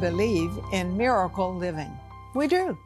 Believe 0.00 0.52
in 0.72 0.94
miracle 0.94 1.54
living. 1.54 1.90
We 2.34 2.48
do. 2.48 2.76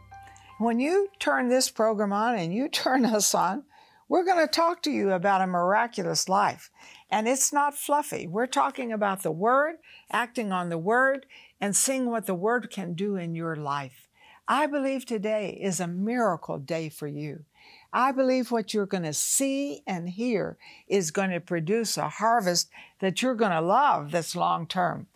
When 0.59 0.79
you 0.79 1.09
turn 1.19 1.49
this 1.49 1.69
program 1.69 2.13
on 2.13 2.37
and 2.37 2.55
you 2.55 2.69
turn 2.73 3.05
us 3.05 3.35
on, 3.35 3.65
we're 4.09 4.25
going 4.25 4.47
to 4.47 4.53
talk 4.53 4.81
to 4.83 4.93
you 4.93 5.11
about 5.11 5.41
a 5.41 5.47
miraculous 5.47 6.29
life. 6.29 6.71
And 7.11 7.27
it's 7.27 7.53
not 7.53 7.77
fluffy. 7.77 8.29
We're 8.29 8.47
talking 8.47 8.93
about 8.93 9.25
the 9.25 9.33
Word, 9.33 9.77
acting 10.13 10.53
on 10.53 10.69
the 10.69 10.79
Word, 10.79 11.27
and 11.61 11.75
seeing 11.75 12.11
what 12.11 12.27
the 12.27 12.35
Word 12.35 12.71
can 12.71 12.95
do 12.95 13.17
in 13.17 13.35
your 13.35 13.57
life. 13.57 14.09
I 14.47 14.67
believe 14.67 15.05
today 15.05 15.59
is 15.61 15.81
a 15.81 15.89
miracle 15.89 16.59
day 16.59 16.91
for 16.91 17.09
you. 17.09 17.45
I 17.93 18.13
believe 18.13 18.53
what 18.53 18.73
you're 18.73 18.87
going 18.87 19.03
to 19.03 19.13
see 19.13 19.83
and 19.85 20.09
hear 20.09 20.59
is 20.87 21.11
going 21.11 21.31
to 21.31 21.41
produce 21.41 21.97
a 21.97 22.09
harvest 22.09 22.71
that 23.01 23.21
you're 23.21 23.35
going 23.35 23.51
to 23.51 23.61
love 23.61 24.13
that's 24.13 24.37
long 24.37 24.69
term. 24.69 25.09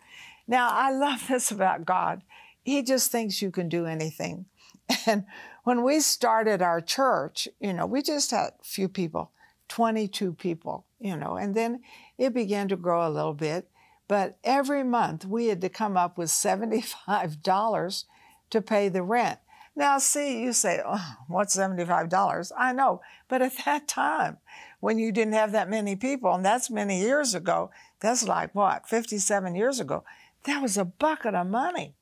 Now, 0.47 0.69
I 0.71 0.91
love 0.91 1.25
this 1.29 1.51
about 1.51 1.85
God. 1.85 2.21
He 2.63 2.81
just 2.81 3.11
thinks 3.11 3.41
you 3.41 3.51
can 3.51 3.69
do 3.69 3.85
anything. 3.85 4.45
And 5.07 5.25
when 5.63 5.83
we 5.83 5.99
started 5.99 6.61
our 6.61 6.79
church, 6.79 7.47
you 7.59 7.73
know, 7.73 7.87
we 7.87 8.03
just 8.03 8.29
had 8.29 8.53
a 8.59 8.63
few 8.63 8.87
people, 8.87 9.31
22 9.69 10.33
people, 10.33 10.85
you 10.99 11.17
know, 11.17 11.37
and 11.37 11.55
then 11.55 11.81
it 12.19 12.35
began 12.35 12.67
to 12.67 12.75
grow 12.75 13.07
a 13.07 13.09
little 13.09 13.33
bit. 13.33 13.67
But 14.07 14.37
every 14.43 14.83
month 14.83 15.25
we 15.25 15.47
had 15.47 15.61
to 15.61 15.69
come 15.69 15.97
up 15.97 16.19
with 16.19 16.29
$75 16.29 18.03
to 18.51 18.61
pay 18.61 18.89
the 18.89 19.01
rent. 19.01 19.39
Now, 19.75 19.97
see, 19.97 20.41
you 20.41 20.53
say, 20.53 20.81
oh, 20.85 21.15
what's 21.27 21.57
$75? 21.57 22.51
I 22.57 22.71
know. 22.71 23.01
But 23.27 23.41
at 23.41 23.53
that 23.65 23.87
time, 23.87 24.37
when 24.79 24.99
you 24.99 25.11
didn't 25.11 25.33
have 25.33 25.51
that 25.51 25.69
many 25.69 25.95
people, 25.95 26.33
and 26.33 26.45
that's 26.45 26.69
many 26.69 27.01
years 27.01 27.33
ago, 27.33 27.71
that's 27.99 28.25
like 28.25 28.53
what, 28.53 28.87
57 28.87 29.55
years 29.55 29.79
ago, 29.79 30.05
that 30.45 30.61
was 30.61 30.77
a 30.77 30.85
bucket 30.85 31.35
of 31.35 31.47
money. 31.47 31.95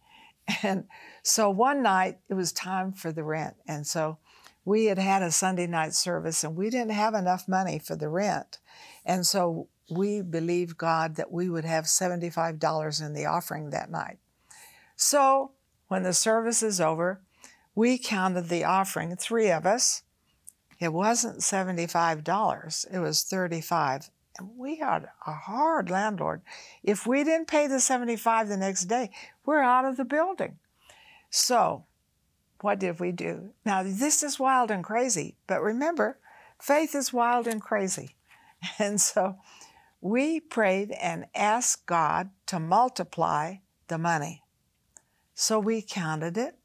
And 0.61 0.85
so 1.23 1.49
one 1.49 1.81
night 1.81 2.19
it 2.29 2.33
was 2.33 2.51
time 2.51 2.91
for 2.91 3.11
the 3.11 3.23
rent. 3.23 3.55
And 3.67 3.87
so 3.87 4.17
we 4.65 4.85
had 4.85 4.97
had 4.97 5.23
a 5.23 5.31
Sunday 5.31 5.67
night 5.67 5.93
service 5.93 6.43
and 6.43 6.55
we 6.55 6.69
didn't 6.69 6.91
have 6.91 7.13
enough 7.13 7.47
money 7.47 7.79
for 7.79 7.95
the 7.95 8.09
rent. 8.09 8.59
And 9.05 9.25
so 9.25 9.67
we 9.89 10.21
believed 10.21 10.77
God 10.77 11.15
that 11.15 11.31
we 11.31 11.49
would 11.49 11.65
have 11.65 11.85
$75 11.85 13.05
in 13.05 13.13
the 13.13 13.25
offering 13.25 13.69
that 13.69 13.89
night. 13.89 14.19
So 14.95 15.51
when 15.87 16.03
the 16.03 16.13
service 16.13 16.63
is 16.63 16.79
over, 16.79 17.21
we 17.75 17.97
counted 17.97 18.49
the 18.49 18.63
offering, 18.63 19.15
three 19.15 19.49
of 19.49 19.65
us. 19.65 20.03
It 20.79 20.93
wasn't 20.93 21.39
$75, 21.39 22.85
it 22.91 22.99
was 22.99 23.23
35 23.23 24.09
and 24.09 24.12
we 24.41 24.77
had 24.77 25.09
a 25.27 25.31
hard 25.31 25.89
landlord. 25.89 26.41
If 26.83 27.05
we 27.05 27.23
didn't 27.23 27.47
pay 27.47 27.67
the 27.67 27.79
75 27.79 28.47
the 28.47 28.57
next 28.57 28.85
day, 28.85 29.11
we're 29.45 29.61
out 29.61 29.85
of 29.85 29.97
the 29.97 30.05
building. 30.05 30.57
So, 31.29 31.85
what 32.61 32.79
did 32.79 32.99
we 32.99 33.11
do? 33.11 33.51
Now, 33.65 33.83
this 33.83 34.23
is 34.23 34.39
wild 34.39 34.71
and 34.71 34.83
crazy, 34.83 35.35
but 35.47 35.61
remember, 35.61 36.17
faith 36.59 36.95
is 36.95 37.13
wild 37.13 37.47
and 37.47 37.61
crazy. 37.61 38.15
And 38.79 39.01
so 39.01 39.35
we 39.99 40.39
prayed 40.39 40.91
and 40.91 41.25
asked 41.35 41.85
God 41.85 42.29
to 42.45 42.59
multiply 42.61 43.55
the 43.89 43.97
money. 43.97 44.43
So 45.35 45.59
we 45.59 45.81
counted 45.81 46.37
it. 46.37 46.55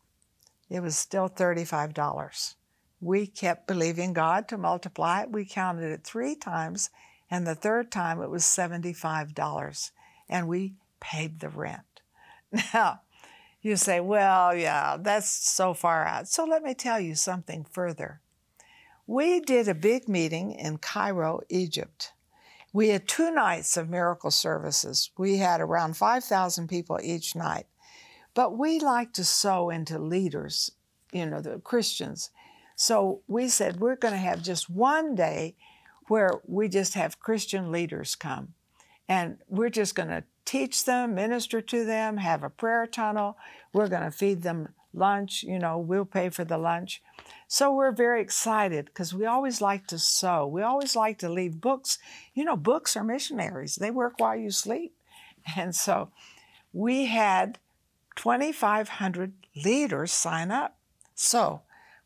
It 0.70 0.80
was 0.80 0.96
still 0.96 1.28
$35. 1.28 2.55
We 3.00 3.27
kept 3.27 3.66
believing 3.66 4.12
God 4.12 4.48
to 4.48 4.58
multiply 4.58 5.23
it. 5.23 5.33
We 5.33 5.45
counted 5.45 5.90
it 5.90 6.05
three 6.05 6.36
times 6.36 6.90
and 7.30 7.46
the 7.46 7.55
third 7.55 7.90
time 7.90 8.20
it 8.22 8.30
was 8.30 8.44
$75, 8.44 9.90
and 10.28 10.48
we 10.48 10.74
paid 11.00 11.40
the 11.40 11.48
rent. 11.48 11.83
Now, 12.72 13.02
you 13.61 13.77
say, 13.77 14.00
well, 14.00 14.55
yeah, 14.55 14.96
that's 14.98 15.28
so 15.28 15.74
far 15.74 16.06
out. 16.06 16.28
So 16.28 16.44
let 16.44 16.62
me 16.62 16.74
tell 16.74 17.00
you 17.00 17.14
something 17.14 17.67
further. 17.70 18.20
We 19.06 19.40
did 19.40 19.68
a 19.68 19.74
big 19.74 20.08
meeting 20.08 20.52
in 20.52 20.78
Cairo, 20.78 21.40
Egypt. 21.48 22.12
We 22.72 22.90
had 22.90 23.08
two 23.08 23.30
nights 23.30 23.77
of 23.77 23.88
miracle 23.88 24.30
services. 24.30 25.11
We 25.18 25.38
had 25.38 25.61
around 25.61 25.96
5,000 25.96 26.68
people 26.68 27.00
each 27.02 27.34
night. 27.34 27.67
But 28.34 28.56
we 28.56 28.78
like 28.78 29.12
to 29.14 29.24
sow 29.24 29.70
into 29.70 29.98
leaders, 29.98 30.70
you 31.12 31.27
know, 31.27 31.40
the 31.40 31.58
Christians. 31.58 32.30
So 32.77 33.22
we 33.27 33.48
said, 33.48 33.80
we're 33.80 33.96
going 33.96 34.14
to 34.14 34.18
have 34.18 34.42
just 34.42 34.70
one 34.70 35.14
day 35.14 35.56
where 36.08 36.41
we 36.46 36.69
just 36.69 36.95
have 36.95 37.20
Christian 37.20 37.70
leaders 37.70 38.14
come. 38.14 38.55
And 39.08 39.39
we're 39.48 39.70
just 39.70 39.95
going 39.95 40.08
to 40.08 40.24
teach 40.45 40.85
them, 40.85 41.14
minister 41.14 41.61
to 41.61 41.85
them, 41.85 42.19
have 42.19 42.42
a 42.42 42.51
prayer 42.51 42.86
tunnel. 42.86 43.36
We're 43.73 43.89
going 43.89 44.02
to 44.02 44.11
feed 44.11 44.42
them 44.42 44.68
lunch. 44.92 45.42
You 45.42 45.58
know, 45.58 45.79
we'll 45.79 46.05
pay 46.05 46.29
for 46.29 46.45
the 46.45 46.58
lunch. 46.58 47.02
So 47.47 47.73
we're 47.73 47.92
very 47.92 48.20
excited 48.20 48.86
because 48.86 49.14
we 49.14 49.24
always 49.24 49.61
like 49.61 49.86
to 49.89 49.98
sow. 49.98 50.47
We 50.47 50.63
always 50.63 50.95
like 50.95 51.18
to 51.18 51.29
leave 51.29 51.61
books. 51.61 51.98
You 52.35 52.45
know, 52.45 52.57
books 52.57 52.97
are 52.97 53.05
missionaries, 53.05 53.77
they 53.77 53.91
work 53.91 54.14
while 54.18 54.36
you 54.36 54.51
sleep. 54.51 54.95
And 55.57 55.74
so 55.74 56.11
we 56.74 57.07
had 57.07 57.58
2,500 58.17 59.33
leaders 59.64 60.13
sign 60.13 60.51
up. 60.51 60.77
So, 61.14 61.63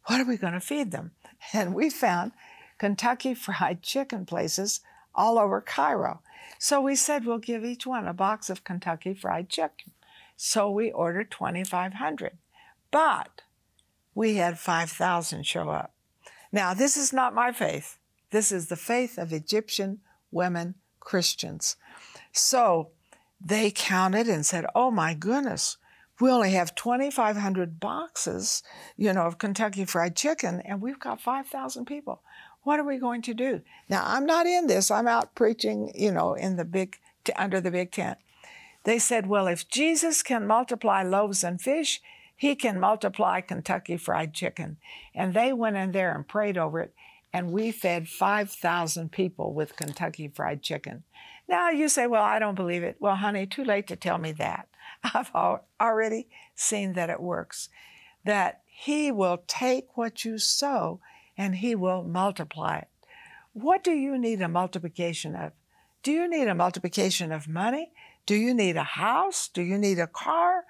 what 0.06 0.20
are 0.20 0.24
we 0.24 0.36
going 0.36 0.52
to 0.52 0.60
feed 0.60 0.92
them? 0.92 1.12
And 1.52 1.74
we 1.74 1.90
found 1.90 2.32
Kentucky 2.82 3.32
Fried 3.32 3.80
Chicken 3.80 4.26
places 4.26 4.80
all 5.14 5.38
over 5.38 5.60
Cairo. 5.60 6.20
So 6.58 6.80
we 6.80 6.96
said 6.96 7.24
we'll 7.24 7.38
give 7.38 7.64
each 7.64 7.86
one 7.86 8.08
a 8.08 8.12
box 8.12 8.50
of 8.50 8.64
Kentucky 8.64 9.14
Fried 9.14 9.48
Chicken. 9.48 9.92
So 10.36 10.68
we 10.68 10.90
ordered 10.90 11.30
2,500. 11.30 12.38
But 12.90 13.42
we 14.16 14.34
had 14.34 14.58
5,000 14.58 15.46
show 15.46 15.70
up. 15.70 15.94
Now, 16.50 16.74
this 16.74 16.96
is 16.96 17.12
not 17.12 17.36
my 17.36 17.52
faith. 17.52 17.98
This 18.32 18.50
is 18.50 18.66
the 18.66 18.74
faith 18.74 19.16
of 19.16 19.32
Egyptian 19.32 20.00
women 20.32 20.74
Christians. 20.98 21.76
So 22.32 22.90
they 23.40 23.70
counted 23.70 24.26
and 24.26 24.44
said, 24.44 24.66
oh 24.74 24.90
my 24.90 25.14
goodness, 25.14 25.76
we 26.20 26.30
only 26.30 26.50
have 26.52 26.74
2,500 26.74 27.80
boxes, 27.80 28.62
you 28.96 29.12
know, 29.12 29.22
of 29.22 29.38
Kentucky 29.38 29.84
Fried 29.84 30.14
Chicken, 30.14 30.60
and 30.60 30.80
we've 30.80 31.00
got 31.00 31.20
5,000 31.20 31.84
people. 31.84 32.22
What 32.64 32.78
are 32.78 32.84
we 32.84 32.98
going 32.98 33.22
to 33.22 33.34
do? 33.34 33.62
Now, 33.88 34.04
I'm 34.06 34.24
not 34.24 34.46
in 34.46 34.66
this. 34.66 34.90
I'm 34.90 35.08
out 35.08 35.34
preaching, 35.34 35.92
you 35.94 36.12
know, 36.12 36.34
in 36.34 36.56
the 36.56 36.64
big, 36.64 36.96
t- 37.24 37.32
under 37.34 37.60
the 37.60 37.70
big 37.70 37.90
tent. 37.90 38.18
They 38.84 38.98
said, 38.98 39.26
well, 39.26 39.46
if 39.46 39.68
Jesus 39.68 40.22
can 40.22 40.46
multiply 40.46 41.02
loaves 41.02 41.44
and 41.44 41.60
fish, 41.60 42.00
he 42.36 42.54
can 42.54 42.80
multiply 42.80 43.40
Kentucky 43.40 43.96
Fried 43.96 44.34
Chicken. 44.34 44.76
And 45.14 45.34
they 45.34 45.52
went 45.52 45.76
in 45.76 45.92
there 45.92 46.14
and 46.14 46.26
prayed 46.26 46.58
over 46.58 46.80
it, 46.80 46.94
and 47.32 47.52
we 47.52 47.70
fed 47.70 48.08
5,000 48.08 49.12
people 49.12 49.54
with 49.54 49.76
Kentucky 49.76 50.28
Fried 50.28 50.62
Chicken. 50.62 51.04
Now 51.48 51.70
you 51.70 51.88
say, 51.88 52.06
well, 52.06 52.22
I 52.22 52.38
don't 52.38 52.54
believe 52.54 52.82
it. 52.82 52.96
Well, 52.98 53.16
honey, 53.16 53.46
too 53.46 53.64
late 53.64 53.86
to 53.88 53.96
tell 53.96 54.18
me 54.18 54.32
that. 54.32 54.68
I've 55.14 55.30
already 55.80 56.28
seen 56.54 56.94
that 56.94 57.10
it 57.10 57.20
works. 57.20 57.68
That 58.24 58.62
he 58.66 59.12
will 59.12 59.42
take 59.46 59.96
what 59.96 60.24
you 60.24 60.38
sow 60.38 61.00
and 61.36 61.56
He 61.56 61.74
will 61.74 62.02
multiply 62.02 62.78
it. 62.78 62.88
What 63.52 63.84
do 63.84 63.92
you 63.92 64.16
need 64.18 64.40
a 64.40 64.48
multiplication 64.48 65.36
of? 65.36 65.52
Do 66.02 66.12
you 66.12 66.28
need 66.28 66.48
a 66.48 66.54
multiplication 66.54 67.32
of 67.32 67.48
money? 67.48 67.92
Do 68.26 68.34
you 68.34 68.54
need 68.54 68.76
a 68.76 68.82
house? 68.82 69.48
Do 69.48 69.62
you 69.62 69.78
need 69.78 69.98
a 69.98 70.06
car? 70.06 70.64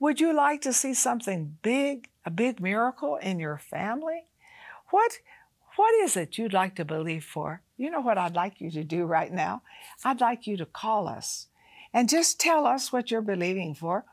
Would 0.00 0.20
you 0.20 0.34
like 0.34 0.60
to 0.62 0.72
see 0.72 0.94
something 0.94 1.58
big, 1.62 2.08
a 2.24 2.30
big 2.30 2.60
miracle 2.60 3.16
in 3.16 3.38
your 3.38 3.58
family? 3.58 4.26
What, 4.90 5.18
what 5.76 5.94
is 6.02 6.16
it 6.16 6.38
you'd 6.38 6.52
like 6.52 6.74
to 6.76 6.84
believe 6.84 7.24
for? 7.24 7.62
You 7.76 7.90
know 7.90 8.00
what 8.00 8.18
I'd 8.18 8.34
like 8.34 8.60
you 8.60 8.70
to 8.72 8.84
do 8.84 9.04
right 9.04 9.32
now? 9.32 9.62
I'd 10.04 10.20
like 10.20 10.46
you 10.46 10.56
to 10.56 10.66
call 10.66 11.06
us 11.06 11.46
and 11.92 12.08
just 12.08 12.40
tell 12.40 12.66
us 12.66 12.92
what 12.92 13.10
you're 13.10 13.20
believing 13.20 13.74
for. 13.74 14.04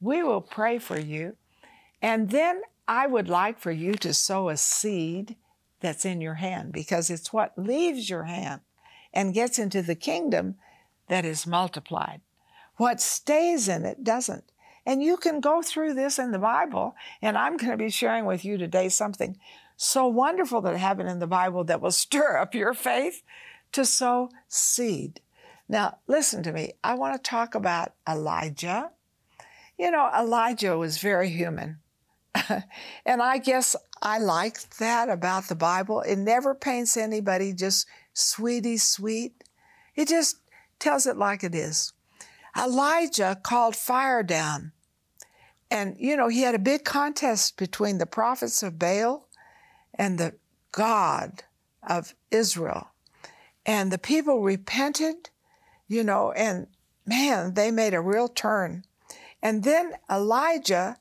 We 0.00 0.22
will 0.22 0.40
pray 0.40 0.78
for 0.78 0.98
you. 0.98 1.36
And 2.02 2.30
then 2.30 2.62
I 2.88 3.06
would 3.06 3.28
like 3.28 3.58
for 3.58 3.70
you 3.70 3.94
to 3.94 4.14
sow 4.14 4.48
a 4.48 4.56
seed 4.56 5.36
that's 5.80 6.04
in 6.04 6.20
your 6.20 6.34
hand 6.34 6.72
because 6.72 7.10
it's 7.10 7.32
what 7.32 7.52
leaves 7.56 8.08
your 8.08 8.24
hand 8.24 8.60
and 9.12 9.34
gets 9.34 9.58
into 9.58 9.82
the 9.82 9.94
kingdom 9.94 10.56
that 11.08 11.24
is 11.24 11.46
multiplied. 11.46 12.20
What 12.76 13.00
stays 13.00 13.68
in 13.68 13.84
it 13.84 14.04
doesn't. 14.04 14.44
And 14.84 15.02
you 15.02 15.16
can 15.16 15.40
go 15.40 15.62
through 15.62 15.94
this 15.94 16.18
in 16.18 16.30
the 16.30 16.38
Bible, 16.38 16.94
and 17.20 17.36
I'm 17.36 17.56
going 17.56 17.72
to 17.72 17.76
be 17.76 17.90
sharing 17.90 18.24
with 18.24 18.44
you 18.44 18.56
today 18.56 18.88
something 18.88 19.36
so 19.76 20.06
wonderful 20.06 20.60
that 20.62 20.76
happened 20.76 21.08
in 21.08 21.18
the 21.18 21.26
Bible 21.26 21.64
that 21.64 21.80
will 21.80 21.90
stir 21.92 22.38
up 22.38 22.54
your 22.54 22.72
faith 22.72 23.22
to 23.72 23.84
sow 23.84 24.30
seed. 24.48 25.20
Now, 25.68 25.98
listen 26.06 26.42
to 26.44 26.52
me. 26.52 26.74
I 26.84 26.94
want 26.94 27.22
to 27.22 27.30
talk 27.30 27.54
about 27.54 27.94
Elijah. 28.08 28.90
You 29.76 29.90
know, 29.90 30.08
Elijah 30.16 30.78
was 30.78 30.98
very 30.98 31.28
human. 31.30 31.78
and 33.04 33.22
I 33.22 33.38
guess 33.38 33.74
I 34.02 34.18
like 34.18 34.76
that 34.76 35.08
about 35.08 35.48
the 35.48 35.54
Bible. 35.54 36.02
It 36.02 36.16
never 36.16 36.54
paints 36.54 36.96
anybody 36.96 37.52
just 37.52 37.86
sweetie 38.12 38.76
sweet. 38.76 39.44
It 39.94 40.08
just 40.08 40.36
tells 40.78 41.06
it 41.06 41.16
like 41.16 41.42
it 41.42 41.54
is. 41.54 41.92
Elijah 42.56 43.38
called 43.42 43.76
fire 43.76 44.22
down. 44.22 44.72
And, 45.70 45.96
you 45.98 46.16
know, 46.16 46.28
he 46.28 46.42
had 46.42 46.54
a 46.54 46.60
big 46.60 46.84
contest 46.84 47.56
between 47.56 47.98
the 47.98 48.06
prophets 48.06 48.62
of 48.62 48.78
Baal 48.78 49.28
and 49.94 50.18
the 50.18 50.34
God 50.72 51.42
of 51.82 52.14
Israel. 52.30 52.88
And 53.64 53.90
the 53.90 53.98
people 53.98 54.42
repented, 54.42 55.30
you 55.88 56.04
know, 56.04 56.32
and 56.32 56.68
man, 57.04 57.54
they 57.54 57.70
made 57.70 57.94
a 57.94 58.00
real 58.00 58.28
turn. 58.28 58.84
And 59.42 59.64
then 59.64 59.94
Elijah 60.10 60.96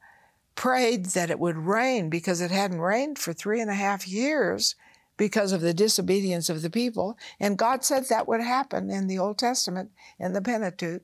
prayed 0.55 1.07
that 1.07 1.29
it 1.29 1.39
would 1.39 1.57
rain 1.57 2.09
because 2.09 2.41
it 2.41 2.51
hadn't 2.51 2.79
rained 2.79 3.19
for 3.19 3.33
three 3.33 3.61
and 3.61 3.69
a 3.69 3.75
half 3.75 4.07
years 4.07 4.75
because 5.17 5.51
of 5.51 5.61
the 5.61 5.73
disobedience 5.73 6.49
of 6.49 6.61
the 6.61 6.69
people. 6.69 7.17
And 7.39 7.57
God 7.57 7.83
said 7.83 8.05
that 8.05 8.27
would 8.27 8.41
happen 8.41 8.89
in 8.89 9.07
the 9.07 9.19
Old 9.19 9.37
Testament, 9.37 9.91
in 10.19 10.33
the 10.33 10.41
Pentateuch. 10.41 11.03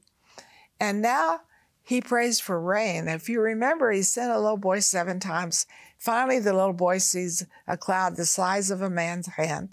And 0.79 1.01
now 1.01 1.41
he 1.83 2.01
prays 2.01 2.39
for 2.39 2.59
rain. 2.59 3.07
If 3.07 3.29
you 3.29 3.41
remember, 3.41 3.91
he 3.91 4.01
sent 4.01 4.31
a 4.31 4.39
little 4.39 4.57
boy 4.57 4.79
seven 4.79 5.19
times. 5.19 5.65
Finally, 5.97 6.39
the 6.39 6.53
little 6.53 6.73
boy 6.73 6.97
sees 6.97 7.45
a 7.67 7.77
cloud 7.77 8.15
the 8.15 8.25
size 8.25 8.71
of 8.71 8.81
a 8.81 8.89
man's 8.89 9.27
hand. 9.27 9.69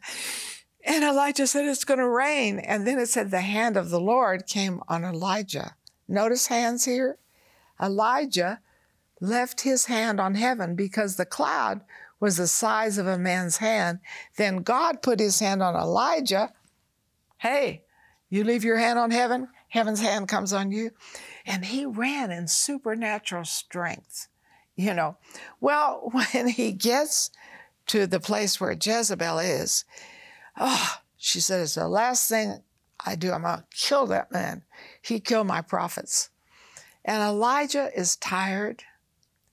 And 0.84 1.04
Elijah 1.04 1.46
said, 1.46 1.66
It's 1.66 1.84
going 1.84 1.98
to 1.98 2.08
rain. 2.08 2.58
And 2.58 2.86
then 2.86 2.98
it 2.98 3.08
said, 3.08 3.30
The 3.30 3.40
hand 3.40 3.76
of 3.76 3.90
the 3.90 4.00
Lord 4.00 4.46
came 4.46 4.82
on 4.88 5.04
Elijah. 5.04 5.76
Notice 6.06 6.46
hands 6.46 6.84
here? 6.84 7.18
Elijah 7.80 8.60
left 9.20 9.62
his 9.62 9.86
hand 9.86 10.20
on 10.20 10.34
heaven 10.34 10.74
because 10.74 11.16
the 11.16 11.26
cloud 11.26 11.82
was 12.20 12.36
the 12.36 12.46
size 12.46 12.98
of 12.98 13.06
a 13.06 13.18
man's 13.18 13.58
hand. 13.58 14.00
Then 14.36 14.58
God 14.58 15.02
put 15.02 15.20
his 15.20 15.38
hand 15.38 15.62
on 15.62 15.74
Elijah. 15.74 16.52
Hey, 17.38 17.84
you 18.28 18.44
leave 18.44 18.64
your 18.64 18.76
hand 18.76 18.98
on 18.98 19.10
heaven, 19.10 19.48
heaven's 19.68 20.00
hand 20.00 20.28
comes 20.28 20.52
on 20.52 20.72
you. 20.72 20.90
And 21.46 21.64
he 21.64 21.86
ran 21.86 22.30
in 22.30 22.48
supernatural 22.48 23.44
strength, 23.44 24.28
you 24.76 24.94
know. 24.94 25.16
Well, 25.60 26.10
when 26.12 26.48
he 26.48 26.72
gets 26.72 27.30
to 27.86 28.06
the 28.06 28.20
place 28.20 28.60
where 28.60 28.76
Jezebel 28.80 29.38
is, 29.38 29.84
oh, 30.58 30.96
she 31.16 31.38
it's 31.38 31.74
the 31.74 31.88
last 31.88 32.28
thing 32.28 32.62
I 33.04 33.16
do. 33.16 33.32
I'm 33.32 33.42
going 33.42 33.58
to 33.58 33.64
kill 33.70 34.06
that 34.06 34.32
man. 34.32 34.62
He 35.02 35.20
killed 35.20 35.46
my 35.46 35.62
prophets. 35.62 36.30
And 37.04 37.22
Elijah 37.22 37.90
is 37.96 38.16
tired 38.16 38.84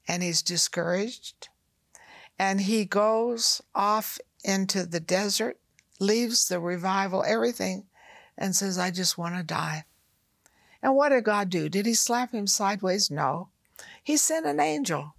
and 0.07 0.23
he's 0.23 0.41
discouraged. 0.41 1.49
And 2.37 2.61
he 2.61 2.85
goes 2.85 3.61
off 3.73 4.19
into 4.43 4.85
the 4.85 4.99
desert, 4.99 5.57
leaves 5.99 6.47
the 6.47 6.59
revival, 6.59 7.23
everything, 7.25 7.85
and 8.37 8.55
says, 8.55 8.77
I 8.77 8.91
just 8.91 9.17
want 9.17 9.35
to 9.35 9.43
die. 9.43 9.85
And 10.81 10.95
what 10.95 11.09
did 11.09 11.23
God 11.23 11.49
do? 11.49 11.69
Did 11.69 11.85
he 11.85 11.93
slap 11.93 12.31
him 12.31 12.47
sideways? 12.47 13.09
No. 13.09 13.49
He 14.03 14.17
sent 14.17 14.45
an 14.45 14.59
angel. 14.59 15.15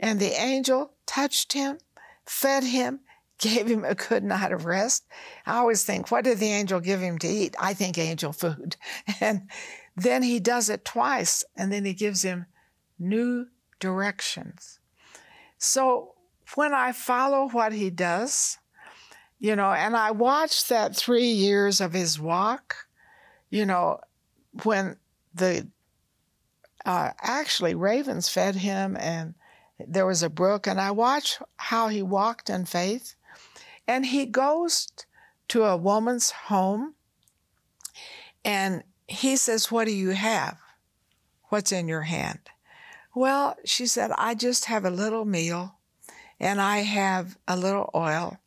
And 0.00 0.18
the 0.18 0.40
angel 0.40 0.92
touched 1.06 1.52
him, 1.52 1.78
fed 2.26 2.64
him, 2.64 3.00
gave 3.38 3.68
him 3.68 3.84
a 3.84 3.94
good 3.94 4.24
night 4.24 4.50
of 4.50 4.64
rest. 4.64 5.04
I 5.46 5.58
always 5.58 5.84
think, 5.84 6.10
what 6.10 6.24
did 6.24 6.38
the 6.38 6.50
angel 6.50 6.80
give 6.80 7.00
him 7.00 7.18
to 7.18 7.28
eat? 7.28 7.54
I 7.60 7.74
think 7.74 7.96
angel 7.96 8.32
food. 8.32 8.76
And 9.20 9.48
then 9.96 10.22
he 10.22 10.38
does 10.38 10.68
it 10.68 10.84
twice, 10.84 11.44
and 11.56 11.72
then 11.72 11.84
he 11.84 11.92
gives 11.92 12.22
him 12.22 12.46
new 13.00 13.46
directions. 13.78 14.78
So 15.58 16.14
when 16.54 16.72
I 16.74 16.92
follow 16.92 17.48
what 17.48 17.72
he 17.72 17.90
does, 17.90 18.58
you 19.38 19.54
know, 19.54 19.72
and 19.72 19.96
I 19.96 20.10
watched 20.10 20.68
that 20.68 20.96
three 20.96 21.28
years 21.28 21.80
of 21.80 21.92
his 21.92 22.18
walk, 22.18 22.88
you 23.50 23.64
know, 23.64 24.00
when 24.64 24.96
the 25.34 25.68
uh, 26.84 27.10
actually 27.20 27.74
ravens 27.74 28.28
fed 28.28 28.56
him 28.56 28.96
and 28.98 29.34
there 29.86 30.06
was 30.06 30.22
a 30.22 30.30
brook, 30.30 30.66
and 30.66 30.80
I 30.80 30.90
watched 30.90 31.40
how 31.56 31.88
he 31.88 32.02
walked 32.02 32.50
in 32.50 32.64
faith. 32.64 33.14
And 33.86 34.04
he 34.04 34.26
goes 34.26 34.88
to 35.48 35.64
a 35.64 35.76
woman's 35.76 36.30
home 36.30 36.94
and 38.44 38.82
he 39.06 39.36
says, 39.36 39.70
What 39.70 39.86
do 39.86 39.92
you 39.92 40.10
have? 40.10 40.58
What's 41.44 41.72
in 41.72 41.88
your 41.88 42.02
hand? 42.02 42.40
Well, 43.14 43.56
she 43.64 43.86
said, 43.86 44.10
I 44.16 44.34
just 44.34 44.66
have 44.66 44.84
a 44.84 44.90
little 44.90 45.24
meal 45.24 45.76
and 46.38 46.60
I 46.60 46.78
have 46.78 47.38
a 47.48 47.56
little 47.56 47.90
oil 47.94 48.38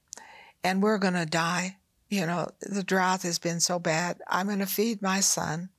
and 0.64 0.82
we're 0.82 0.98
going 0.98 1.14
to 1.14 1.26
die. 1.26 1.78
You 2.10 2.26
know, 2.26 2.50
the 2.62 2.84
drought 2.84 3.24
has 3.24 3.40
been 3.40 3.60
so 3.60 3.80
bad. 3.80 4.22
I'm 4.28 4.48
going 4.48 4.60
to 4.60 4.66
feed 4.66 5.02
my 5.02 5.20
son 5.20 5.70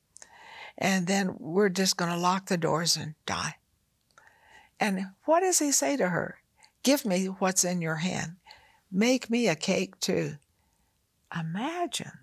and 0.78 1.06
then 1.06 1.36
we're 1.38 1.68
just 1.68 1.96
going 1.96 2.10
to 2.10 2.16
lock 2.16 2.46
the 2.46 2.56
doors 2.56 2.96
and 2.96 3.14
die. 3.26 3.56
And 4.80 5.06
what 5.24 5.40
does 5.40 5.58
he 5.58 5.70
say 5.70 5.96
to 5.96 6.08
her? 6.08 6.38
Give 6.82 7.04
me 7.04 7.26
what's 7.26 7.64
in 7.64 7.80
your 7.80 7.96
hand. 7.96 8.36
Make 8.90 9.30
me 9.30 9.48
a 9.48 9.54
cake 9.54 10.00
too. 10.00 10.36
Imagine. 11.38 12.18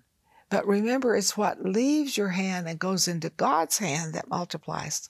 But 0.50 0.66
remember, 0.66 1.16
it's 1.16 1.36
what 1.36 1.64
leaves 1.64 2.16
your 2.16 2.28
hand 2.28 2.68
and 2.68 2.78
goes 2.78 3.08
into 3.08 3.30
God's 3.30 3.78
hand 3.78 4.14
that 4.14 4.28
multiplies. 4.28 5.08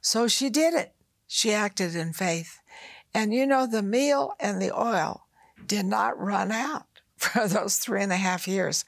So 0.00 0.28
she 0.28 0.50
did 0.50 0.74
it. 0.74 0.94
She 1.26 1.52
acted 1.52 1.94
in 1.94 2.12
faith. 2.12 2.60
And 3.14 3.34
you 3.34 3.46
know, 3.46 3.66
the 3.66 3.82
meal 3.82 4.34
and 4.38 4.60
the 4.60 4.76
oil 4.78 5.26
did 5.66 5.86
not 5.86 6.18
run 6.18 6.52
out 6.52 6.86
for 7.16 7.48
those 7.48 7.76
three 7.76 8.02
and 8.02 8.12
a 8.12 8.16
half 8.16 8.48
years. 8.48 8.84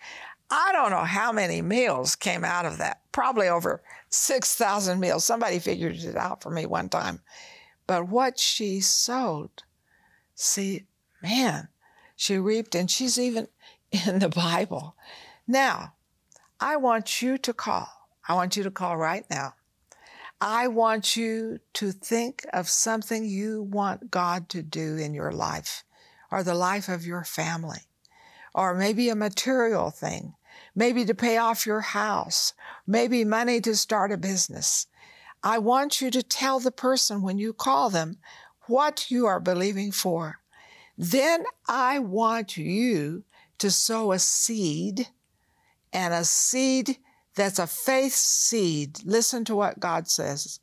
I 0.51 0.73
don't 0.73 0.91
know 0.91 1.05
how 1.05 1.31
many 1.31 1.63
meals 1.63 2.17
came 2.17 2.45
out 2.45 2.67
of 2.67 2.79
that. 2.79 3.03
Probably 3.13 3.49
over 3.49 3.83
6,000 4.09 4.99
meals. 4.99 5.25
Somebody 5.25 5.61
figured 5.61 5.97
it 5.97 6.17
out 6.17 6.43
for 6.43 6.51
me 6.51 6.67
one 6.67 6.89
time. 6.89 7.21
But 7.87 8.09
what 8.09 8.39
she 8.39 8.81
sowed, 8.81 9.63
see, 10.35 10.87
man, 11.23 11.69
she 12.17 12.39
reaped, 12.39 12.75
and 12.75 12.91
she's 12.91 13.19
even 13.19 13.49
in 14.07 14.19
the 14.19 14.29
Bible. 14.29 14.97
Now, 15.47 15.95
I 16.59 16.77
want 16.77 17.23
you 17.23 17.39
to 17.39 17.53
call. 17.53 17.89
I 18.29 18.35
want 18.35 18.57
you 18.57 18.63
to 18.65 18.71
call 18.71 18.97
right 18.97 19.25
now. 19.31 19.55
I 20.41 20.69
want 20.69 21.17
you 21.17 21.61
to 21.75 21.93
think 21.93 22.47
of 22.53 22.69
something 22.69 23.27
you 23.27 23.63
want 23.63 24.11
God 24.11 24.49
to 24.51 24.63
do 24.63 24.97
in 24.97 25.13
your 25.13 25.33
life 25.33 25.85
or 26.33 26.43
the 26.43 26.55
life 26.55 26.89
of 26.89 27.05
your 27.05 27.25
family, 27.25 27.81
or 28.55 28.75
maybe 28.75 29.09
a 29.09 29.17
material 29.17 29.91
thing, 29.91 30.35
maybe 30.75 31.05
to 31.05 31.15
pay 31.15 31.37
off 31.37 31.67
your 31.67 31.81
house, 31.81 32.55
maybe 32.87 33.25
money 33.25 33.61
to 33.61 33.77
start 33.77 34.13
a 34.13 34.17
business. 34.17 34.87
I 35.43 35.59
want 35.59 36.01
you 36.01 36.11
to 36.11 36.23
tell 36.23 36.61
the 36.61 36.71
person 36.71 37.21
when 37.21 37.37
you 37.39 37.53
call 37.53 37.91
them 37.91 38.19
what 38.67 39.11
you 39.11 39.27
are 39.27 39.41
believing 39.41 39.93
for. 39.93 40.37
Then 40.97 41.45
I 41.69 41.99
want 41.99 42.57
you 42.57 43.25
to 43.59 43.71
sow 43.71 44.13
a 44.13 44.19
seed 44.19 45.09
and 45.93 46.15
a 46.15 46.25
seed 46.25 46.99
that's 47.35 47.59
a 47.59 47.67
faith 47.67 48.13
seed. 48.13 48.99
Listen 49.05 49.45
to 49.47 49.57
what 49.57 49.81
God 49.81 50.09
says. 50.09 50.61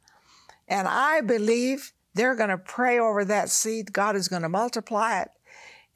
And 0.68 0.88
I 0.88 1.22
believe 1.22 1.94
they're 2.14 2.36
going 2.36 2.50
to 2.50 2.58
pray 2.58 3.00
over 3.00 3.24
that 3.26 3.50
seed. 3.50 3.94
God 3.94 4.16
is 4.16 4.28
going 4.28 4.42
to 4.42 4.50
multiply 4.50 5.22
it. 5.22 5.30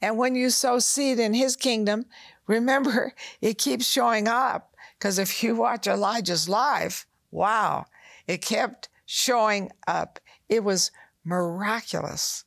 And 0.00 0.18
when 0.18 0.34
you 0.34 0.50
sow 0.50 0.78
seed 0.78 1.18
in 1.18 1.34
his 1.34 1.56
kingdom, 1.56 2.06
remember 2.46 3.14
it 3.40 3.58
keeps 3.58 3.86
showing 3.86 4.28
up. 4.28 4.74
Because 4.98 5.18
if 5.18 5.42
you 5.42 5.56
watch 5.56 5.86
Elijah's 5.86 6.48
life, 6.48 7.06
wow, 7.30 7.86
it 8.26 8.40
kept 8.40 8.88
showing 9.04 9.70
up. 9.86 10.20
It 10.48 10.62
was 10.62 10.90
miraculous. 11.24 12.44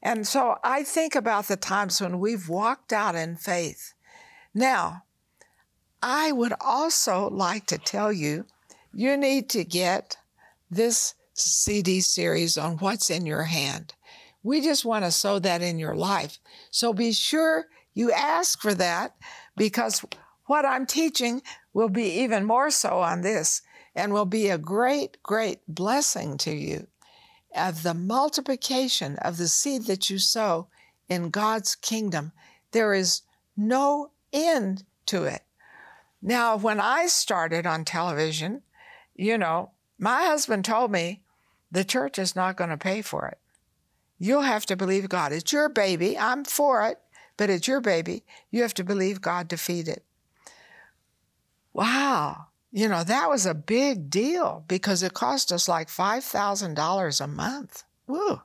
And 0.00 0.26
so 0.26 0.56
I 0.62 0.84
think 0.84 1.14
about 1.14 1.48
the 1.48 1.56
times 1.56 2.00
when 2.00 2.20
we've 2.20 2.48
walked 2.48 2.92
out 2.92 3.16
in 3.16 3.36
faith. 3.36 3.94
Now, 4.54 5.02
I 6.02 6.32
would 6.32 6.52
also 6.60 7.28
like 7.28 7.66
to 7.66 7.78
tell 7.78 8.12
you 8.12 8.46
you 8.92 9.16
need 9.16 9.50
to 9.50 9.64
get 9.64 10.16
this 10.70 11.14
CD 11.34 12.00
series 12.00 12.56
on 12.58 12.78
what's 12.78 13.10
in 13.10 13.26
your 13.26 13.44
hand. 13.44 13.94
We 14.42 14.60
just 14.60 14.84
want 14.84 15.04
to 15.04 15.10
sow 15.10 15.38
that 15.40 15.62
in 15.62 15.78
your 15.78 15.94
life. 15.94 16.38
So 16.70 16.92
be 16.92 17.12
sure 17.12 17.66
you 17.94 18.12
ask 18.12 18.60
for 18.60 18.74
that 18.74 19.16
because 19.56 20.04
what 20.46 20.64
I'm 20.64 20.86
teaching 20.86 21.42
will 21.72 21.88
be 21.88 22.20
even 22.20 22.44
more 22.44 22.70
so 22.70 23.00
on 23.00 23.20
this 23.20 23.62
and 23.94 24.12
will 24.12 24.26
be 24.26 24.48
a 24.48 24.58
great, 24.58 25.22
great 25.22 25.60
blessing 25.66 26.38
to 26.38 26.52
you 26.52 26.86
of 27.56 27.82
the 27.82 27.94
multiplication 27.94 29.16
of 29.16 29.36
the 29.36 29.48
seed 29.48 29.86
that 29.86 30.08
you 30.08 30.18
sow 30.18 30.68
in 31.08 31.30
God's 31.30 31.74
kingdom. 31.74 32.32
There 32.72 32.94
is 32.94 33.22
no 33.56 34.12
end 34.32 34.84
to 35.06 35.24
it. 35.24 35.42
Now, 36.20 36.56
when 36.56 36.80
I 36.80 37.06
started 37.06 37.66
on 37.66 37.84
television, 37.84 38.62
you 39.14 39.38
know, 39.38 39.70
my 39.98 40.24
husband 40.24 40.64
told 40.64 40.90
me 40.90 41.22
the 41.70 41.84
church 41.84 42.18
is 42.18 42.34
not 42.34 42.56
going 42.56 42.70
to 42.70 42.76
pay 42.76 43.02
for 43.02 43.26
it. 43.28 43.38
You'll 44.18 44.42
have 44.42 44.66
to 44.66 44.76
believe 44.76 45.08
God. 45.08 45.32
It's 45.32 45.52
your 45.52 45.68
baby. 45.68 46.18
I'm 46.18 46.44
for 46.44 46.86
it, 46.88 46.98
but 47.36 47.50
it's 47.50 47.68
your 47.68 47.80
baby. 47.80 48.24
You 48.50 48.62
have 48.62 48.74
to 48.74 48.84
believe 48.84 49.20
God 49.20 49.48
to 49.50 49.56
feed 49.56 49.86
it. 49.86 50.04
Wow. 51.72 52.46
you 52.72 52.88
know, 52.88 53.04
that 53.04 53.28
was 53.28 53.46
a 53.46 53.54
big 53.54 54.10
deal 54.10 54.64
because 54.68 55.02
it 55.02 55.14
cost 55.14 55.52
us 55.52 55.68
like 55.68 55.88
$5,000 55.88 57.20
a 57.20 57.26
month. 57.26 57.84
Woo. 58.06 58.40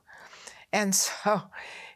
And 0.72 0.94
so, 0.94 1.42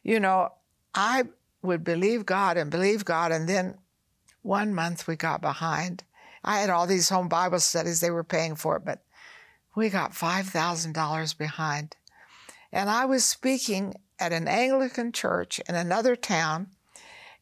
you 0.03 0.21
know, 0.21 0.53
I 0.95 1.25
would 1.63 1.85
believe 1.85 2.27
God 2.27 2.57
and 2.57 2.71
believe 2.71 3.05
God. 3.05 3.33
And 3.33 3.49
then 3.49 3.77
one 4.49 4.75
month 4.75 5.07
we 5.07 5.15
got 5.15 5.43
behind. 5.43 6.03
I 6.43 6.61
had 6.61 6.71
all 6.71 6.87
these 6.87 7.11
home 7.11 7.29
Bible 7.29 7.61
studies, 7.61 8.01
they 8.01 8.11
were 8.11 8.25
paying 8.25 8.57
for 8.57 8.77
it, 8.77 8.85
but 8.85 9.03
we 9.77 9.91
got 9.91 10.13
$5,000 10.13 11.39
behind. 11.39 11.97
And 12.73 12.89
I 12.89 13.05
was 13.05 13.27
speaking 13.27 13.95
at 14.19 14.33
an 14.33 14.49
Anglican 14.49 15.13
church 15.13 15.61
in 15.69 15.75
another 15.75 16.17
town, 16.17 16.69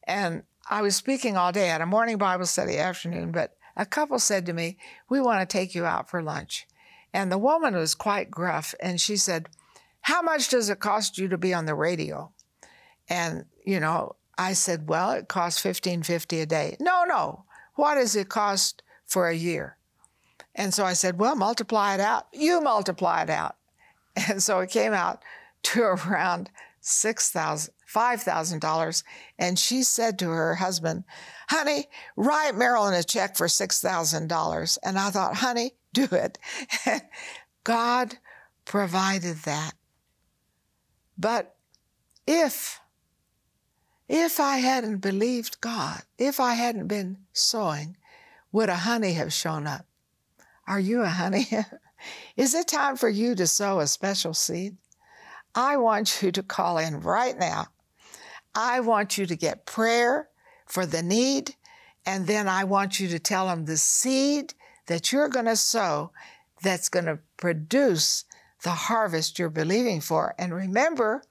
and 0.03 0.43
I 0.69 0.81
was 0.81 0.97
speaking 0.97 1.37
all 1.37 1.53
day 1.53 1.69
at 1.69 1.79
a 1.79 1.85
morning 1.85 2.17
Bible 2.17 2.45
study 2.45 2.77
afternoon, 2.77 3.31
but 3.31 3.55
a 3.77 3.85
couple 3.85 4.19
said 4.19 4.45
to 4.45 4.53
me, 4.53 4.77
We 5.09 5.21
want 5.21 5.39
to 5.39 5.57
take 5.57 5.73
you 5.73 5.85
out 5.85 6.09
for 6.09 6.21
lunch. 6.21 6.67
And 7.13 7.31
the 7.31 7.37
woman 7.37 7.73
was 7.73 7.95
quite 7.95 8.29
gruff, 8.29 8.75
and 8.81 8.99
she 8.99 9.15
said, 9.15 9.47
How 10.01 10.21
much 10.21 10.49
does 10.49 10.69
it 10.69 10.81
cost 10.81 11.17
you 11.17 11.29
to 11.29 11.37
be 11.37 11.53
on 11.53 11.67
the 11.67 11.73
radio? 11.73 12.33
And, 13.07 13.45
you 13.65 13.79
know, 13.79 14.17
I 14.37 14.53
said, 14.53 14.87
Well, 14.87 15.11
it 15.11 15.27
costs 15.27 15.61
fifteen 15.61 16.03
fifty 16.03 16.39
a 16.41 16.45
day. 16.45 16.77
No, 16.79 17.03
no. 17.05 17.45
What 17.75 17.95
does 17.95 18.15
it 18.15 18.29
cost 18.29 18.83
for 19.05 19.27
a 19.27 19.35
year? 19.35 19.77
And 20.55 20.73
so 20.73 20.83
I 20.85 20.93
said, 20.93 21.19
Well, 21.19 21.35
multiply 21.35 21.93
it 21.93 21.99
out. 21.99 22.27
You 22.33 22.61
multiply 22.61 23.23
it 23.23 23.29
out. 23.29 23.55
And 24.29 24.41
so 24.41 24.61
it 24.61 24.71
came 24.71 24.93
out 24.93 25.21
to 25.61 25.83
around 25.83 26.49
six 26.81 27.29
thousand 27.29 27.73
$5,000. 27.93 29.03
And 29.39 29.57
she 29.57 29.83
said 29.83 30.19
to 30.19 30.29
her 30.29 30.55
husband, 30.55 31.03
Honey, 31.49 31.87
write 32.15 32.55
Marilyn 32.55 32.93
a 32.93 33.03
check 33.03 33.37
for 33.37 33.47
$6,000. 33.47 34.77
And 34.83 34.99
I 34.99 35.09
thought, 35.09 35.35
Honey, 35.35 35.71
do 35.93 36.07
it. 36.11 36.37
God 37.63 38.17
provided 38.65 39.37
that. 39.37 39.73
But 41.17 41.55
if, 42.25 42.81
if 44.07 44.39
I 44.39 44.57
hadn't 44.57 44.97
believed 44.97 45.61
God, 45.61 46.01
if 46.17 46.39
I 46.39 46.53
hadn't 46.53 46.87
been 46.87 47.17
sowing, 47.33 47.97
would 48.51 48.69
a 48.69 48.75
honey 48.75 49.13
have 49.13 49.33
shown 49.33 49.67
up? 49.67 49.85
Are 50.67 50.79
you 50.79 51.01
a 51.01 51.09
honey? 51.09 51.47
Is 52.37 52.53
it 52.53 52.67
time 52.67 52.95
for 52.95 53.09
you 53.09 53.35
to 53.35 53.47
sow 53.47 53.79
a 53.79 53.87
special 53.87 54.33
seed? 54.33 54.77
I 55.55 55.77
want 55.77 56.21
you 56.21 56.31
to 56.31 56.43
call 56.43 56.77
in 56.77 57.01
right 57.01 57.37
now 57.37 57.67
I 58.57 58.79
want 58.79 59.19
you 59.19 59.27
to 59.27 59.35
get 59.35 59.67
prayer 59.67 60.29
for 60.65 60.87
the 60.87 61.03
need, 61.03 61.53
and 62.07 62.25
then 62.25 62.47
I 62.47 62.63
want 62.63 62.99
you 62.99 63.07
to 63.09 63.19
tell 63.19 63.47
them 63.47 63.65
the 63.65 63.77
seed 63.77 64.55
that 64.87 65.11
you're 65.11 65.29
going 65.29 65.45
to 65.45 65.55
sow 65.55 66.11
that's 66.63 66.89
going 66.89 67.05
to 67.05 67.19
produce 67.37 68.25
the 68.63 68.71
harvest 68.71 69.37
you're 69.37 69.49
believing 69.49 70.01
for. 70.01 70.33
And 70.39 70.55
remember, 70.55 71.21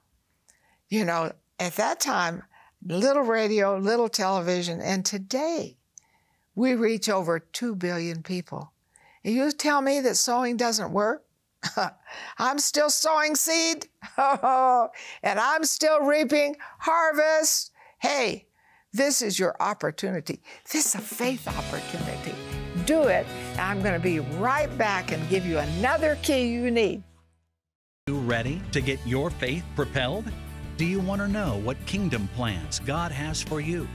you 0.89 1.05
know, 1.05 1.33
at 1.59 1.75
that 1.75 1.99
time, 1.99 2.45
little 2.89 3.23
radio, 3.23 3.79
little 3.79 4.09
television, 4.09 4.81
and 4.81 5.05
today 5.05 5.77
we 6.55 6.75
reach 6.75 7.09
over 7.09 7.39
2 7.39 7.75
billion 7.75 8.23
people. 8.23 8.73
You 9.25 9.51
tell 9.51 9.83
me 9.83 10.01
that 10.01 10.17
sowing 10.17 10.57
doesn't 10.57 10.93
work? 10.93 11.25
I'm 12.39 12.59
still 12.59 12.91
sowing 12.91 13.35
seed, 13.35 13.89
and 14.17 14.91
I'm 15.41 15.65
still 15.65 16.01
reaping 16.01 16.57
harvest. 16.79 17.73
Hey, 17.99 18.47
this 18.93 19.21
is 19.21 19.39
your 19.39 19.57
opportunity. 19.61 20.43
This 20.71 20.87
is 20.87 20.95
a 20.95 21.01
faith 21.01 21.49
opportunity. 21.49 22.35
Do 22.85 23.05
it. 23.05 23.27
I'm 23.59 23.83
going 23.83 23.95
to 23.95 24.01
be 24.01 24.21
right 24.21 24.75
back 24.79 25.13
and 25.13 25.29
give 25.29 25.45
you 25.45 25.59
another 25.59 26.17
key 26.23 26.47
you 26.47 26.71
need. 26.71 27.03
You 28.07 28.19
ready 28.21 28.63
to 28.71 28.81
get 28.81 29.05
your 29.05 29.31
faith 29.31 29.65
propelled? 29.75 30.31
Do 30.77 30.85
you 30.85 31.01
want 31.01 31.23
to 31.23 31.29
know 31.29 31.57
what 31.65 31.79
kingdom 31.87 32.29
plans 32.37 32.81
God 32.81 33.11
has 33.11 33.43
for 33.43 33.63
you? 33.63 33.89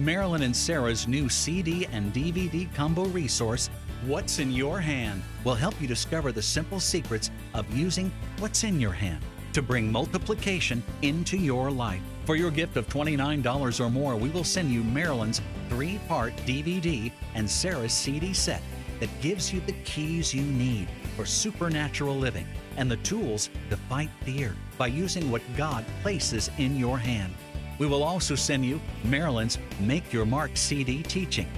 Marilyn 0.00 0.42
and 0.42 0.56
Sarah's 0.56 1.06
new 1.06 1.28
CD 1.28 1.86
and 1.92 2.12
DVD 2.12 2.74
combo 2.74 3.04
resource 3.04 3.70
What's 4.04 4.40
in 4.40 4.50
Your 4.50 4.80
Hand 4.80 5.22
will 5.44 5.54
help 5.54 5.80
you 5.80 5.86
discover 5.86 6.32
the 6.32 6.42
simple 6.42 6.80
secrets 6.80 7.30
of 7.54 7.72
using 7.72 8.10
what's 8.40 8.64
in 8.64 8.80
your 8.80 8.90
hand 8.90 9.24
to 9.52 9.62
bring 9.62 9.92
multiplication 9.92 10.82
into 11.02 11.36
your 11.36 11.70
life. 11.70 12.02
For 12.24 12.34
your 12.34 12.50
gift 12.50 12.76
of 12.76 12.88
$29 12.88 13.78
or 13.78 13.88
more, 13.88 14.16
we 14.16 14.30
will 14.30 14.42
send 14.42 14.72
you 14.72 14.82
Marilyn's 14.82 15.40
three 15.68 16.00
part 16.08 16.34
DVD 16.38 17.12
and 17.36 17.48
Sarah's 17.48 17.92
CD 17.92 18.32
set 18.32 18.60
that 18.98 19.20
gives 19.20 19.52
you 19.52 19.60
the 19.60 19.76
keys 19.84 20.34
you 20.34 20.42
need 20.42 20.88
for 21.16 21.24
supernatural 21.24 22.16
living 22.16 22.48
and 22.76 22.90
the 22.90 22.96
tools 22.98 23.50
to 23.70 23.76
fight 23.76 24.10
fear 24.22 24.54
by 24.78 24.88
using 24.88 25.30
what 25.30 25.42
God 25.56 25.84
places 26.02 26.50
in 26.58 26.76
your 26.76 26.98
hand. 26.98 27.34
We 27.78 27.86
will 27.86 28.02
also 28.02 28.34
send 28.34 28.64
you 28.64 28.80
Marilyn's 29.04 29.58
Make 29.80 30.12
Your 30.12 30.26
Mark 30.26 30.56
CD 30.56 31.02
teaching 31.02 31.48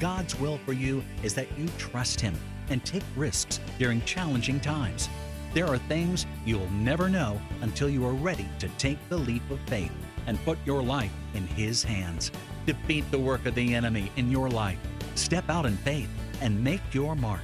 God's 0.00 0.40
will 0.40 0.58
for 0.64 0.72
you 0.72 1.04
is 1.22 1.34
that 1.34 1.46
you 1.58 1.68
trust 1.76 2.20
Him 2.20 2.34
and 2.70 2.82
take 2.84 3.02
risks 3.16 3.60
during 3.78 4.02
challenging 4.04 4.58
times. 4.58 5.10
There 5.52 5.66
are 5.66 5.78
things 5.78 6.26
you'll 6.46 6.70
never 6.70 7.08
know 7.08 7.40
until 7.60 7.90
you 7.90 8.06
are 8.06 8.12
ready 8.12 8.48
to 8.60 8.68
take 8.70 8.98
the 9.08 9.18
leap 9.18 9.48
of 9.50 9.60
faith 9.68 9.92
and 10.26 10.42
put 10.44 10.58
your 10.64 10.82
life 10.82 11.12
in 11.34 11.46
His 11.46 11.84
hands. 11.84 12.32
Defeat 12.64 13.10
the 13.10 13.18
work 13.18 13.44
of 13.44 13.54
the 13.54 13.74
enemy 13.74 14.10
in 14.16 14.30
your 14.30 14.48
life. 14.48 14.78
Step 15.16 15.50
out 15.50 15.66
in 15.66 15.76
faith 15.78 16.08
and 16.40 16.64
make 16.64 16.94
your 16.94 17.14
mark. 17.14 17.42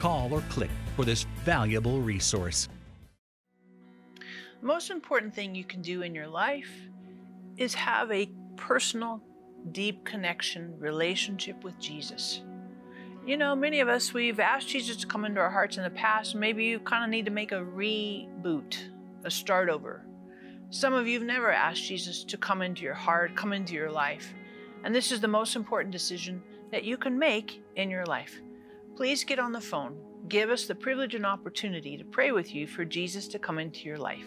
Call 0.00 0.32
or 0.34 0.40
click 0.48 0.70
for 0.96 1.04
this 1.04 1.26
valuable 1.44 2.00
resource. 2.00 2.68
The 4.60 4.66
most 4.66 4.90
important 4.90 5.34
thing 5.34 5.54
you 5.54 5.64
can 5.64 5.82
do 5.82 6.02
in 6.02 6.14
your 6.14 6.28
life 6.28 6.70
is 7.56 7.74
have 7.74 8.10
a 8.12 8.30
personal 8.56 9.20
deep 9.72 10.04
connection, 10.04 10.78
relationship 10.78 11.64
with 11.64 11.78
Jesus. 11.78 12.42
You 13.24 13.36
know, 13.36 13.54
many 13.54 13.80
of 13.80 13.88
us, 13.88 14.12
we've 14.12 14.40
asked 14.40 14.68
Jesus 14.68 14.96
to 14.96 15.06
come 15.06 15.24
into 15.24 15.40
our 15.40 15.50
hearts 15.50 15.76
in 15.76 15.84
the 15.84 15.90
past. 15.90 16.34
Maybe 16.34 16.64
you 16.64 16.80
kind 16.80 17.04
of 17.04 17.10
need 17.10 17.24
to 17.26 17.30
make 17.30 17.52
a 17.52 17.56
reboot, 17.56 18.76
a 19.24 19.30
start 19.30 19.68
over. 19.68 20.04
Some 20.70 20.94
of 20.94 21.06
you 21.06 21.18
have 21.18 21.26
never 21.26 21.52
asked 21.52 21.84
Jesus 21.84 22.24
to 22.24 22.36
come 22.36 22.62
into 22.62 22.82
your 22.82 22.94
heart, 22.94 23.36
come 23.36 23.52
into 23.52 23.74
your 23.74 23.90
life. 23.90 24.32
And 24.84 24.94
this 24.94 25.12
is 25.12 25.20
the 25.20 25.28
most 25.28 25.54
important 25.54 25.92
decision 25.92 26.42
that 26.72 26.84
you 26.84 26.96
can 26.96 27.18
make 27.18 27.62
in 27.76 27.90
your 27.90 28.06
life. 28.06 28.40
Please 28.96 29.22
get 29.22 29.38
on 29.38 29.52
the 29.52 29.60
phone. 29.60 29.96
Give 30.28 30.50
us 30.50 30.66
the 30.66 30.74
privilege 30.74 31.14
and 31.14 31.26
opportunity 31.26 31.96
to 31.96 32.04
pray 32.04 32.30
with 32.30 32.54
you 32.54 32.66
for 32.66 32.84
Jesus 32.84 33.26
to 33.28 33.38
come 33.38 33.58
into 33.58 33.88
your 33.88 33.98
life. 33.98 34.26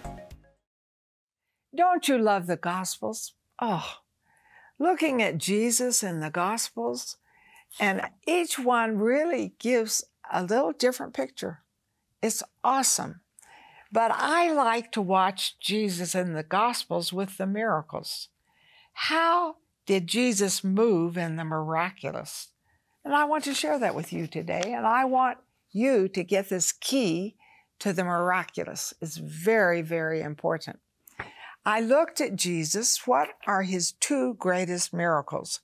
Don't 1.75 2.07
you 2.07 2.17
love 2.17 2.47
the 2.47 2.57
Gospels? 2.57 3.33
Oh, 3.61 3.99
looking 4.77 5.21
at 5.21 5.37
Jesus 5.37 6.03
in 6.03 6.19
the 6.19 6.29
Gospels, 6.29 7.17
and 7.79 8.01
each 8.27 8.59
one 8.59 8.97
really 8.97 9.53
gives 9.59 10.03
a 10.31 10.43
little 10.43 10.73
different 10.73 11.13
picture. 11.13 11.59
It's 12.21 12.43
awesome. 12.63 13.21
But 13.91 14.11
I 14.11 14.51
like 14.51 14.91
to 14.93 15.01
watch 15.01 15.59
Jesus 15.59 16.15
in 16.15 16.33
the 16.33 16.43
Gospels 16.43 17.11
with 17.11 17.37
the 17.37 17.47
miracles. 17.47 18.29
How 18.93 19.57
did 19.85 20.07
Jesus 20.07 20.63
move 20.63 21.17
in 21.17 21.35
the 21.35 21.43
miraculous? 21.43 22.49
And 23.03 23.13
I 23.13 23.25
want 23.25 23.43
to 23.45 23.53
share 23.53 23.79
that 23.79 23.95
with 23.95 24.13
you 24.13 24.27
today. 24.27 24.73
And 24.75 24.85
I 24.85 25.05
want 25.05 25.39
you 25.71 26.07
to 26.09 26.23
get 26.23 26.49
this 26.49 26.71
key 26.71 27.35
to 27.79 27.91
the 27.91 28.03
miraculous. 28.03 28.93
It's 29.01 29.17
very, 29.17 29.81
very 29.81 30.21
important. 30.21 30.79
I 31.65 31.79
looked 31.79 32.19
at 32.19 32.35
Jesus. 32.35 33.05
What 33.05 33.29
are 33.45 33.63
his 33.63 33.91
two 33.93 34.35
greatest 34.35 34.93
miracles? 34.93 35.59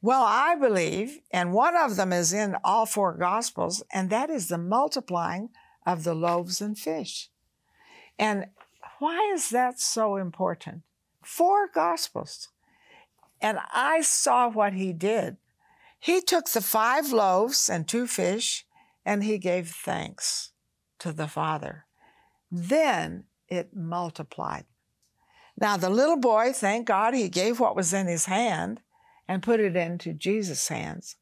Well, 0.00 0.22
I 0.24 0.54
believe, 0.56 1.20
and 1.30 1.52
one 1.52 1.76
of 1.76 1.96
them 1.96 2.12
is 2.12 2.32
in 2.32 2.56
all 2.64 2.86
four 2.86 3.16
Gospels, 3.16 3.82
and 3.92 4.10
that 4.10 4.30
is 4.30 4.48
the 4.48 4.58
multiplying 4.58 5.50
of 5.86 6.04
the 6.04 6.14
loaves 6.14 6.60
and 6.60 6.78
fish. 6.78 7.30
And 8.18 8.46
why 8.98 9.32
is 9.34 9.50
that 9.50 9.80
so 9.80 10.16
important? 10.16 10.82
Four 11.24 11.68
Gospels. 11.72 12.48
And 13.40 13.58
I 13.72 14.00
saw 14.02 14.48
what 14.48 14.74
he 14.74 14.92
did. 14.92 15.36
He 15.98 16.20
took 16.20 16.48
the 16.48 16.60
five 16.60 17.12
loaves 17.12 17.68
and 17.68 17.86
two 17.86 18.06
fish 18.06 18.64
and 19.04 19.24
he 19.24 19.38
gave 19.38 19.70
thanks 19.70 20.52
to 20.98 21.12
the 21.12 21.28
Father. 21.28 21.86
Then 22.50 23.24
it 23.48 23.74
multiplied. 23.74 24.64
Now, 25.62 25.76
the 25.76 25.90
little 25.90 26.16
boy, 26.16 26.52
thank 26.52 26.88
God, 26.88 27.14
he 27.14 27.28
gave 27.28 27.60
what 27.60 27.76
was 27.76 27.94
in 27.94 28.08
his 28.08 28.24
hand 28.24 28.80
and 29.28 29.44
put 29.44 29.60
it 29.60 29.76
into 29.76 30.12
Jesus' 30.12 30.66
hands. 30.66 31.14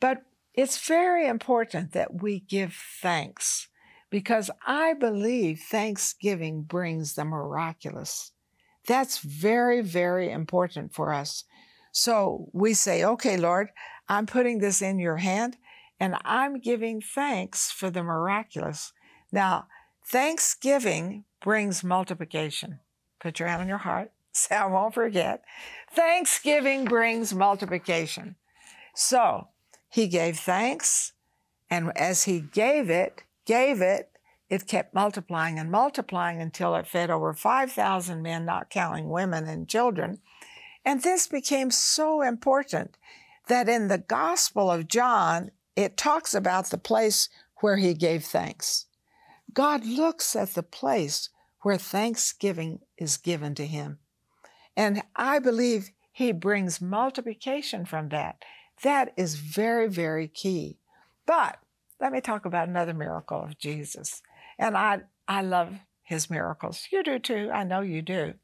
But 0.00 0.24
it's 0.54 0.84
very 0.84 1.28
important 1.28 1.92
that 1.92 2.20
we 2.20 2.40
give 2.40 2.74
thanks 3.00 3.68
because 4.10 4.50
I 4.66 4.94
believe 4.94 5.60
thanksgiving 5.60 6.62
brings 6.62 7.14
the 7.14 7.24
miraculous. 7.24 8.32
That's 8.88 9.18
very, 9.18 9.82
very 9.82 10.32
important 10.32 10.92
for 10.92 11.12
us. 11.12 11.44
So 11.92 12.48
we 12.52 12.74
say, 12.74 13.04
okay, 13.04 13.36
Lord, 13.36 13.70
I'm 14.08 14.26
putting 14.26 14.58
this 14.58 14.82
in 14.82 14.98
your 14.98 15.18
hand 15.18 15.58
and 16.00 16.16
I'm 16.24 16.58
giving 16.58 17.00
thanks 17.00 17.70
for 17.70 17.88
the 17.88 18.02
miraculous. 18.02 18.92
Now, 19.30 19.68
thanksgiving 20.04 21.22
brings 21.40 21.84
multiplication. 21.84 22.80
Put 23.20 23.38
your 23.38 23.48
hand 23.48 23.62
on 23.62 23.68
your 23.68 23.78
heart. 23.78 24.12
Say, 24.32 24.54
I 24.54 24.66
won't 24.66 24.94
forget. 24.94 25.44
Thanksgiving 25.92 26.84
brings 26.84 27.34
multiplication. 27.34 28.36
So 28.94 29.48
he 29.88 30.08
gave 30.08 30.38
thanks, 30.38 31.12
and 31.70 31.92
as 31.96 32.24
he 32.24 32.40
gave 32.40 32.90
it, 32.90 33.22
gave 33.46 33.80
it, 33.80 34.10
it 34.48 34.66
kept 34.66 34.94
multiplying 34.94 35.58
and 35.58 35.70
multiplying 35.70 36.40
until 36.40 36.76
it 36.76 36.86
fed 36.86 37.10
over 37.10 37.32
5,000 37.32 38.22
men, 38.22 38.44
not 38.44 38.70
counting 38.70 39.08
women 39.08 39.46
and 39.46 39.68
children. 39.68 40.18
And 40.84 41.02
this 41.02 41.26
became 41.26 41.70
so 41.70 42.22
important 42.22 42.96
that 43.48 43.68
in 43.68 43.88
the 43.88 43.98
Gospel 43.98 44.70
of 44.70 44.88
John, 44.88 45.50
it 45.74 45.96
talks 45.96 46.34
about 46.34 46.70
the 46.70 46.78
place 46.78 47.28
where 47.56 47.76
he 47.76 47.94
gave 47.94 48.24
thanks. 48.24 48.86
God 49.52 49.84
looks 49.84 50.36
at 50.36 50.54
the 50.54 50.62
place 50.62 51.30
where 51.66 51.76
thanksgiving 51.76 52.78
is 52.96 53.16
given 53.16 53.52
to 53.52 53.66
him. 53.66 53.98
And 54.76 55.02
I 55.16 55.40
believe 55.40 55.90
he 56.12 56.30
brings 56.30 56.80
multiplication 56.80 57.84
from 57.84 58.10
that. 58.10 58.44
That 58.84 59.12
is 59.16 59.34
very, 59.34 59.88
very 59.88 60.28
key. 60.28 60.78
But 61.26 61.58
let 62.00 62.12
me 62.12 62.20
talk 62.20 62.44
about 62.44 62.68
another 62.68 62.94
miracle 62.94 63.42
of 63.42 63.58
Jesus. 63.58 64.22
And 64.56 64.76
I, 64.76 65.00
I 65.26 65.42
love 65.42 65.80
his 66.04 66.30
miracles. 66.30 66.86
You 66.92 67.02
do 67.02 67.18
too. 67.18 67.50
I 67.52 67.64
know 67.64 67.80
you 67.80 68.00
do. 68.00 68.34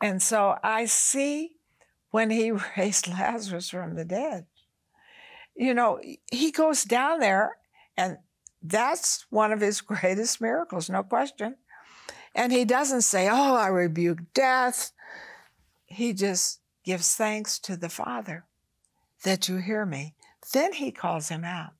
And 0.00 0.20
so 0.20 0.56
I 0.64 0.86
see 0.86 1.52
when 2.10 2.28
he 2.28 2.50
raised 2.76 3.06
Lazarus 3.06 3.70
from 3.70 3.94
the 3.94 4.04
dead. 4.04 4.46
You 5.54 5.74
know, 5.74 6.00
he 6.32 6.50
goes 6.50 6.82
down 6.82 7.20
there, 7.20 7.58
and 7.96 8.18
that's 8.60 9.26
one 9.30 9.52
of 9.52 9.60
his 9.60 9.80
greatest 9.80 10.40
miracles, 10.40 10.90
no 10.90 11.04
question. 11.04 11.54
And 12.34 12.52
he 12.52 12.64
doesn't 12.64 13.02
say, 13.02 13.28
Oh, 13.28 13.54
I 13.54 13.68
rebuke 13.68 14.32
death. 14.34 14.92
He 15.86 16.12
just 16.12 16.60
gives 16.84 17.14
thanks 17.14 17.58
to 17.60 17.76
the 17.76 17.88
Father 17.88 18.44
that 19.24 19.48
you 19.48 19.56
hear 19.56 19.84
me. 19.84 20.14
Then 20.52 20.72
he 20.74 20.90
calls 20.90 21.28
him 21.28 21.44
out. 21.44 21.72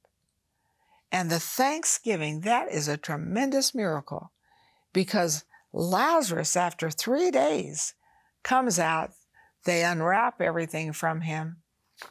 And 1.10 1.30
the 1.30 1.40
thanksgiving, 1.40 2.40
that 2.40 2.70
is 2.70 2.88
a 2.88 2.96
tremendous 2.96 3.74
miracle 3.74 4.32
because 4.92 5.44
Lazarus, 5.72 6.56
after 6.56 6.90
three 6.90 7.30
days, 7.30 7.94
comes 8.42 8.78
out. 8.78 9.12
They 9.64 9.84
unwrap 9.84 10.40
everything 10.40 10.92
from 10.92 11.22
him 11.22 11.58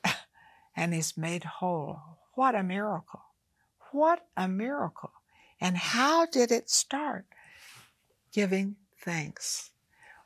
and 0.75 0.93
he's 0.93 1.17
made 1.17 1.43
whole. 1.43 1.99
What 2.33 2.55
a 2.55 2.63
miracle! 2.63 3.21
What 3.91 4.25
a 4.35 4.47
miracle. 4.47 5.11
And 5.59 5.77
how 5.77 6.25
did 6.25 6.51
it 6.51 6.69
start? 6.69 7.25
Giving 8.37 8.75
thanks. 8.99 9.71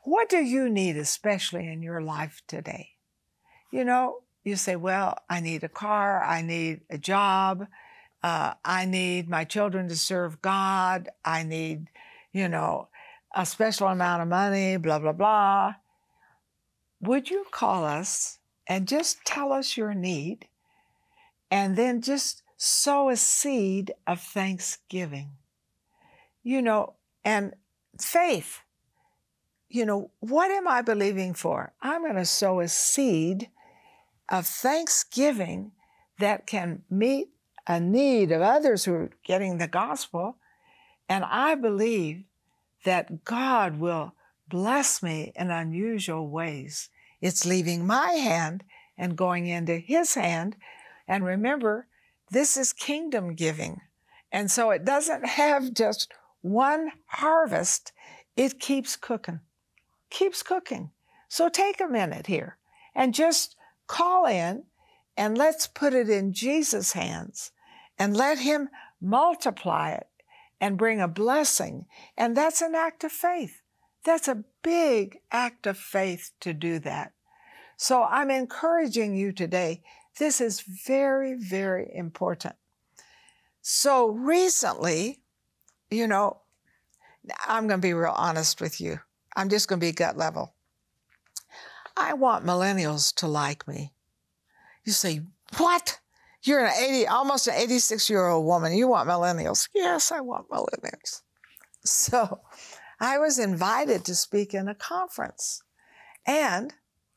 What 0.02 0.28
do 0.28 0.44
you 0.44 0.68
need, 0.68 0.98
especially 0.98 1.66
in 1.66 1.80
your 1.80 2.02
life 2.02 2.42
today? 2.46 2.90
You 3.70 3.86
know, 3.86 4.18
you 4.44 4.56
say, 4.56 4.76
Well, 4.76 5.16
I 5.30 5.40
need 5.40 5.64
a 5.64 5.68
car, 5.70 6.22
I 6.22 6.42
need 6.42 6.82
a 6.90 6.98
job, 6.98 7.68
uh, 8.22 8.52
I 8.66 8.84
need 8.84 9.30
my 9.30 9.44
children 9.44 9.88
to 9.88 9.96
serve 9.96 10.42
God. 10.42 11.08
I 11.24 11.42
need, 11.42 11.88
you 12.34 12.48
know, 12.48 12.88
a 13.34 13.46
special 13.46 13.88
amount 13.88 14.20
of 14.20 14.28
money, 14.28 14.76
blah, 14.76 14.98
blah, 14.98 15.12
blah. 15.12 15.76
Would 17.00 17.30
you 17.30 17.46
call 17.50 17.86
us 17.86 18.40
and 18.66 18.86
just 18.86 19.24
tell 19.24 19.54
us 19.54 19.78
your 19.78 19.94
need 19.94 20.48
and 21.50 21.76
then 21.76 22.02
just 22.02 22.42
sow 22.58 23.08
a 23.08 23.16
seed 23.16 23.94
of 24.06 24.20
thanksgiving? 24.20 25.30
You 26.42 26.60
know, 26.60 26.96
and 27.24 27.54
faith. 28.04 28.60
You 29.68 29.86
know, 29.86 30.10
what 30.20 30.50
am 30.50 30.68
I 30.68 30.82
believing 30.82 31.34
for? 31.34 31.72
I'm 31.80 32.02
going 32.02 32.16
to 32.16 32.26
sow 32.26 32.60
a 32.60 32.68
seed 32.68 33.48
of 34.28 34.46
thanksgiving 34.46 35.72
that 36.18 36.46
can 36.46 36.82
meet 36.90 37.28
a 37.66 37.80
need 37.80 38.32
of 38.32 38.42
others 38.42 38.84
who 38.84 38.94
are 38.94 39.10
getting 39.24 39.58
the 39.58 39.68
gospel. 39.68 40.36
And 41.08 41.24
I 41.24 41.54
believe 41.54 42.24
that 42.84 43.24
God 43.24 43.78
will 43.78 44.14
bless 44.48 45.02
me 45.02 45.32
in 45.36 45.50
unusual 45.50 46.28
ways. 46.28 46.90
It's 47.20 47.46
leaving 47.46 47.86
my 47.86 48.12
hand 48.12 48.64
and 48.98 49.16
going 49.16 49.46
into 49.46 49.78
His 49.78 50.14
hand. 50.14 50.56
And 51.06 51.24
remember, 51.24 51.86
this 52.30 52.56
is 52.56 52.72
kingdom 52.72 53.34
giving. 53.34 53.80
And 54.30 54.50
so 54.50 54.70
it 54.70 54.84
doesn't 54.84 55.26
have 55.40 55.74
just 55.74 56.12
one 56.42 56.92
harvest, 57.06 57.92
it 58.36 58.60
keeps 58.60 58.96
cooking, 58.96 59.40
keeps 60.10 60.42
cooking. 60.42 60.90
So 61.28 61.48
take 61.48 61.80
a 61.80 61.86
minute 61.86 62.26
here 62.26 62.58
and 62.94 63.14
just 63.14 63.56
call 63.86 64.26
in 64.26 64.64
and 65.16 65.38
let's 65.38 65.66
put 65.66 65.94
it 65.94 66.08
in 66.08 66.32
Jesus' 66.32 66.92
hands 66.92 67.52
and 67.98 68.16
let 68.16 68.38
Him 68.38 68.68
multiply 69.00 69.92
it 69.92 70.08
and 70.60 70.76
bring 70.76 71.00
a 71.00 71.08
blessing. 71.08 71.86
And 72.16 72.36
that's 72.36 72.60
an 72.60 72.74
act 72.74 73.04
of 73.04 73.12
faith. 73.12 73.62
That's 74.04 74.28
a 74.28 74.44
big 74.62 75.20
act 75.30 75.66
of 75.66 75.76
faith 75.78 76.32
to 76.40 76.52
do 76.52 76.78
that. 76.80 77.12
So 77.76 78.02
I'm 78.04 78.30
encouraging 78.30 79.16
you 79.16 79.32
today. 79.32 79.82
This 80.18 80.40
is 80.40 80.60
very, 80.60 81.34
very 81.34 81.90
important. 81.94 82.56
So 83.60 84.08
recently, 84.08 85.21
you 85.92 86.06
know, 86.06 86.38
I'm 87.46 87.68
going 87.68 87.80
to 87.80 87.86
be 87.86 87.94
real 87.94 88.14
honest 88.16 88.60
with 88.60 88.80
you. 88.80 89.00
I'm 89.36 89.48
just 89.48 89.68
going 89.68 89.80
to 89.80 89.86
be 89.86 89.92
gut 89.92 90.16
level. 90.16 90.54
I 91.96 92.14
want 92.14 92.44
millennials 92.44 93.14
to 93.16 93.28
like 93.28 93.68
me. 93.68 93.92
You 94.84 94.92
say, 94.92 95.22
what? 95.58 96.00
You're 96.42 96.64
an 96.64 96.72
80, 96.76 97.06
almost 97.06 97.46
an 97.46 97.54
86 97.54 98.10
year 98.10 98.26
old 98.26 98.44
woman. 98.44 98.72
You 98.72 98.88
want 98.88 99.08
millennials. 99.08 99.68
Yes, 99.74 100.10
I 100.10 100.20
want 100.20 100.48
millennials. 100.48 101.22
So 101.84 102.40
I 103.00 103.18
was 103.18 103.38
invited 103.38 104.04
to 104.04 104.14
speak 104.14 104.54
in 104.54 104.68
a 104.68 104.74
conference 104.74 105.62
and 106.26 106.72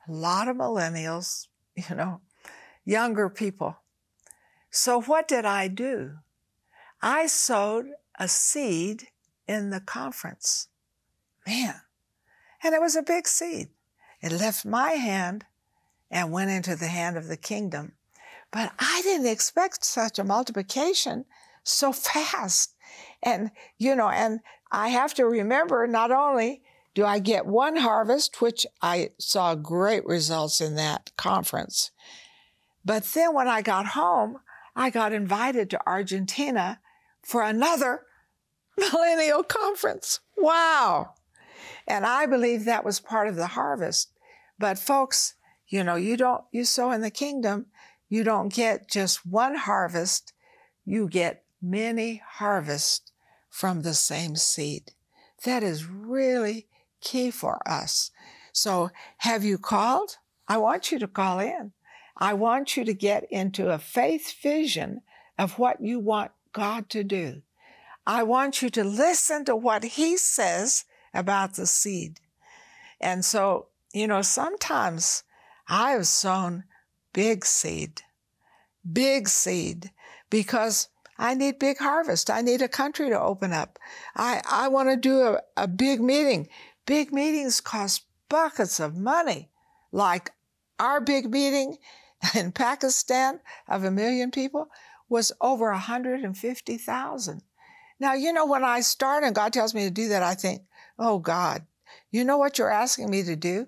a 0.08 0.12
lot 0.12 0.48
of 0.48 0.58
millennials, 0.58 1.48
you 1.76 1.96
know, 1.96 2.22
younger 2.84 3.30
people. 3.30 3.78
So 4.70 5.02
what 5.02 5.28
did 5.28 5.46
I 5.46 5.68
do? 5.68 6.18
I 7.02 7.28
sowed 7.28 7.88
a 8.20 8.28
seed 8.28 9.08
in 9.48 9.70
the 9.70 9.80
conference. 9.80 10.68
Man. 11.48 11.82
And 12.64 12.74
it 12.74 12.82
was 12.82 12.96
a 12.96 13.04
big 13.04 13.28
seed. 13.28 13.70
It 14.22 14.32
left 14.32 14.66
my 14.66 14.92
hand 14.92 15.46
and 16.10 16.32
went 16.32 16.52
into 16.52 16.76
the 16.76 16.88
hand 16.88 17.18
of 17.18 17.28
the 17.28 17.38
kingdom. 17.38 17.94
But 18.52 18.72
I 18.80 19.02
didn't 19.04 19.28
expect 19.28 19.84
such 19.86 20.18
a 20.18 20.24
multiplication 20.24 21.26
so 21.64 21.92
fast. 21.92 22.76
And, 23.22 23.52
you 23.78 23.96
know, 23.96 24.10
and 24.10 24.40
I 24.72 24.90
have 24.90 25.14
to 25.16 25.26
remember 25.26 25.86
not 25.88 26.12
only 26.12 26.62
do 26.94 27.06
I 27.06 27.20
get 27.20 27.46
one 27.46 27.76
harvest, 27.76 28.42
which 28.42 28.66
I 28.82 29.10
saw 29.20 29.54
great 29.56 30.06
results 30.06 30.62
in 30.62 30.76
that 30.76 31.12
conference, 31.18 31.92
but 32.86 33.04
then 33.04 33.34
when 33.34 33.50
I 33.50 33.62
got 33.62 33.88
home, 33.88 34.38
I 34.76 34.90
got 34.90 35.12
invited 35.12 35.70
to 35.72 35.88
Argentina 35.88 36.80
for 37.26 37.42
another 37.42 38.04
millennial 38.78 39.44
conference. 39.44 40.20
Wow. 40.38 41.16
And 41.88 42.06
I 42.06 42.26
believe 42.26 42.66
that 42.66 42.86
was 42.86 43.00
part 43.00 43.28
of 43.28 43.36
the 43.36 43.48
harvest. 43.48 44.12
But 44.58 44.80
folks, 44.80 45.36
you 45.68 45.84
know, 45.84 45.96
you 45.96 46.18
don't, 46.18 46.44
you 46.52 46.64
sow 46.64 46.92
in 46.92 47.02
the 47.02 47.12
kingdom, 47.12 47.68
you 48.08 48.24
don't 48.24 48.54
get 48.54 48.90
just 48.90 49.26
one 49.26 49.56
harvest, 49.56 50.34
you 50.86 51.10
get 51.10 51.44
many 51.62 52.22
harvests 52.26 53.12
from 53.50 53.82
the 53.82 53.94
same 53.94 54.36
seed. 54.36 54.92
That 55.44 55.64
is 55.64 55.86
really 55.86 56.68
key 57.02 57.32
for 57.32 57.60
us. 57.68 58.12
So 58.52 58.92
have 59.18 59.44
you 59.44 59.58
called? 59.58 60.18
I 60.48 60.58
want 60.58 60.92
you 60.92 61.00
to 61.00 61.08
call 61.08 61.40
in. 61.40 61.74
I 62.18 62.34
want 62.34 62.78
you 62.78 62.86
to 62.86 62.94
get 62.94 63.26
into 63.30 63.70
a 63.70 63.80
faith 63.80 64.34
vision 64.42 65.02
of 65.38 65.60
what 65.60 65.82
you 65.82 66.00
want 66.00 66.32
God 66.56 66.90
to 66.92 67.04
do. 67.04 67.42
I 68.08 68.24
want 68.24 68.62
you 68.62 68.70
to 68.70 68.84
listen 68.86 69.44
to 69.44 69.58
what 69.58 69.84
He 69.84 70.16
says 70.16 70.86
about 71.14 71.56
the 71.56 71.68
seed. 71.68 72.22
And 73.02 73.26
so, 73.26 73.68
you 73.94 74.08
know, 74.08 74.22
sometimes 74.22 75.24
I 75.68 75.92
have 75.92 76.08
sown 76.08 76.64
big 77.12 77.46
seed, 77.46 78.04
big 78.90 79.28
seed, 79.28 79.92
because 80.30 80.88
I 81.18 81.34
need 81.34 81.60
big 81.60 81.78
harvest. 81.80 82.30
I 82.30 82.40
need 82.40 82.62
a 82.62 82.70
country 82.70 83.10
to 83.10 83.20
open 83.20 83.52
up. 83.52 83.78
I, 84.16 84.42
I 84.50 84.70
want 84.70 84.88
to 84.88 84.96
do 84.96 85.24
a, 85.24 85.42
a 85.58 85.68
big 85.68 86.00
meeting. 86.00 86.48
Big 86.86 87.12
meetings 87.12 87.60
cost 87.60 88.06
buckets 88.30 88.80
of 88.80 88.96
money, 88.96 89.50
like 89.92 90.32
our 90.80 91.02
big 91.02 91.30
meeting 91.30 91.80
in 92.34 92.54
Pakistan 92.54 93.42
of 93.68 93.84
a 93.84 93.92
million 93.92 94.32
people 94.32 94.70
was 95.10 95.32
over 95.42 95.72
150,000. 95.72 97.42
Now, 98.00 98.14
you 98.14 98.34
know, 98.34 98.46
when 98.46 98.64
I 98.64 98.82
start 98.82 99.24
and 99.24 99.36
God 99.36 99.54
tells 99.54 99.74
me 99.74 99.84
to 99.86 99.92
do 99.92 100.10
that, 100.10 100.24
I 100.24 100.36
think, 100.36 100.64
oh, 101.00 101.20
God, 101.20 101.66
you 102.12 102.24
know 102.24 102.38
what 102.38 102.58
you're 102.58 102.72
asking 102.72 103.10
me 103.10 103.24
to 103.24 103.36
do? 103.36 103.68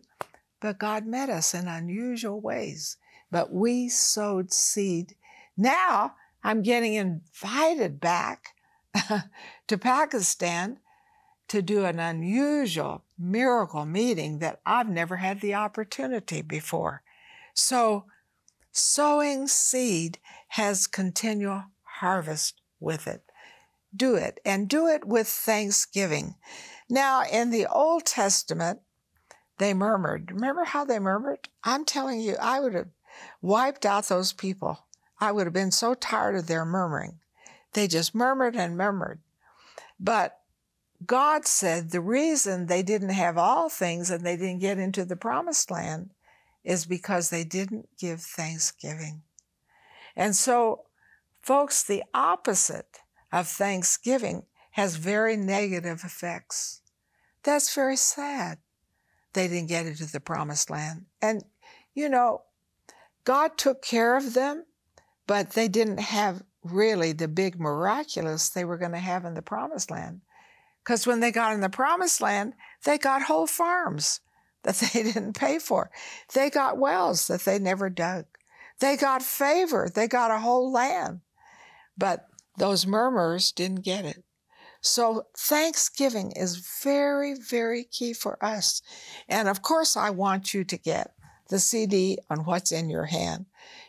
But 0.59 0.79
God 0.79 1.05
met 1.05 1.29
us 1.29 1.53
in 1.53 1.67
unusual 1.67 2.41
ways. 2.41 2.97
But 3.31 3.51
we 3.51 3.89
sowed 3.89 4.51
seed. 4.51 5.15
Now 5.55 6.15
I'm 6.43 6.61
getting 6.61 6.93
invited 6.93 7.99
back 7.99 8.55
to 9.67 9.77
Pakistan 9.77 10.79
to 11.47 11.61
do 11.61 11.85
an 11.85 11.99
unusual 11.99 13.03
miracle 13.17 13.85
meeting 13.85 14.39
that 14.39 14.59
I've 14.65 14.89
never 14.89 15.17
had 15.17 15.41
the 15.41 15.55
opportunity 15.55 16.41
before. 16.41 17.03
So, 17.53 18.05
sowing 18.77 19.47
seed 19.47 20.19
has 20.49 20.87
continual 20.87 21.65
harvest 21.99 22.61
with 22.79 23.07
it. 23.07 23.23
Do 23.95 24.15
it 24.15 24.39
and 24.45 24.67
do 24.67 24.87
it 24.87 25.05
with 25.05 25.27
thanksgiving. 25.27 26.35
Now, 26.89 27.23
in 27.23 27.49
the 27.49 27.65
Old 27.65 28.05
Testament, 28.05 28.81
they 29.57 29.73
murmured. 29.73 30.31
Remember 30.31 30.65
how 30.65 30.85
they 30.85 30.99
murmured? 30.99 31.49
I'm 31.63 31.85
telling 31.85 32.21
you, 32.21 32.35
I 32.39 32.59
would 32.59 32.75
have 32.75 32.89
wiped 33.41 33.85
out 33.85 34.05
those 34.05 34.33
people. 34.33 34.85
I 35.19 35.31
would 35.31 35.47
have 35.47 35.53
been 35.53 35.71
so 35.71 35.95
tired 35.95 36.35
of 36.35 36.47
their 36.47 36.65
murmuring. 36.65 37.19
They 37.73 37.87
just 37.87 38.13
murmured 38.13 38.55
and 38.55 38.77
murmured. 38.77 39.19
But 39.99 40.39
God 41.05 41.45
said 41.45 41.89
the 41.91 42.01
reason 42.01 42.65
they 42.65 42.83
didn't 42.83 43.09
have 43.09 43.37
all 43.37 43.69
things 43.69 44.09
and 44.11 44.25
they 44.25 44.35
didn't 44.37 44.59
get 44.59 44.77
into 44.77 45.05
the 45.05 45.15
promised 45.15 45.71
land 45.71 46.11
is 46.67 46.85
because 46.85 47.29
they 47.29 47.45
didn't 47.45 47.87
give 47.97 48.19
thanksgiving. 48.19 49.21
And 50.17 50.35
so, 50.35 50.83
folks, 51.41 51.81
the 51.81 52.03
opposite 52.13 52.99
of 53.31 53.47
thanksgiving 53.47 54.43
has 54.71 54.97
very 54.97 55.37
negative 55.37 56.01
effects. 56.03 56.81
That's 57.43 57.73
very 57.73 57.95
sad. 57.95 58.57
They 59.31 59.47
didn't 59.47 59.69
get 59.69 59.85
into 59.85 60.11
the 60.11 60.19
promised 60.19 60.69
land. 60.69 61.05
And, 61.21 61.45
you 61.95 62.09
know, 62.09 62.41
God 63.23 63.57
took 63.57 63.81
care 63.81 64.17
of 64.17 64.33
them, 64.33 64.65
but 65.25 65.51
they 65.51 65.69
didn't 65.69 66.01
have 66.01 66.43
really 66.63 67.13
the 67.13 67.29
big 67.29 67.61
miraculous 67.61 68.49
they 68.49 68.65
were 68.65 68.77
going 68.77 68.91
to 68.91 68.97
have 68.97 69.23
in 69.23 69.35
the 69.35 69.41
promised 69.41 69.89
land. 69.89 70.19
Because 70.83 71.07
when 71.07 71.21
they 71.21 71.31
got 71.31 71.53
in 71.53 71.61
the 71.61 71.69
promised 71.69 72.19
land, 72.19 72.55
they 72.83 72.97
got 72.97 73.21
whole 73.21 73.47
farms 73.47 74.19
that 74.67 74.75
they 74.93 75.03
didn't 75.03 75.33
pay 75.33 75.59
for. 75.59 75.89
They 76.33 76.49
got 76.49 76.77
wells 76.77 77.27
that 77.27 77.41
they 77.41 77.57
never 77.57 77.89
dug. 77.89 78.25
They 78.79 78.97
got 78.97 79.23
favor. 79.23 79.89
They 79.93 80.07
got 80.07 80.29
a 80.29 80.39
whole 80.39 80.71
land. 80.71 81.21
But 81.97 82.27
those 82.57 82.85
murmurers 82.85 83.51
didn't 83.51 83.81
get 83.81 84.05
it. 84.05 84.23
So 84.81 85.25
Thanksgiving 85.35 86.31
is 86.33 86.57
very, 86.83 87.33
very 87.33 87.83
key 87.83 88.13
for 88.13 88.43
us. 88.43 88.81
And 89.27 89.47
of 89.47 89.61
course, 89.63 89.97
I 89.97 90.11
want 90.11 90.53
you 90.53 90.63
to 90.65 90.77
get 90.77 91.13
the 91.49 91.59
CD 91.59 92.19
on 92.29 92.45
what's 92.45 92.71
in 92.71 92.89
your 92.89 93.05
hand 93.05 93.45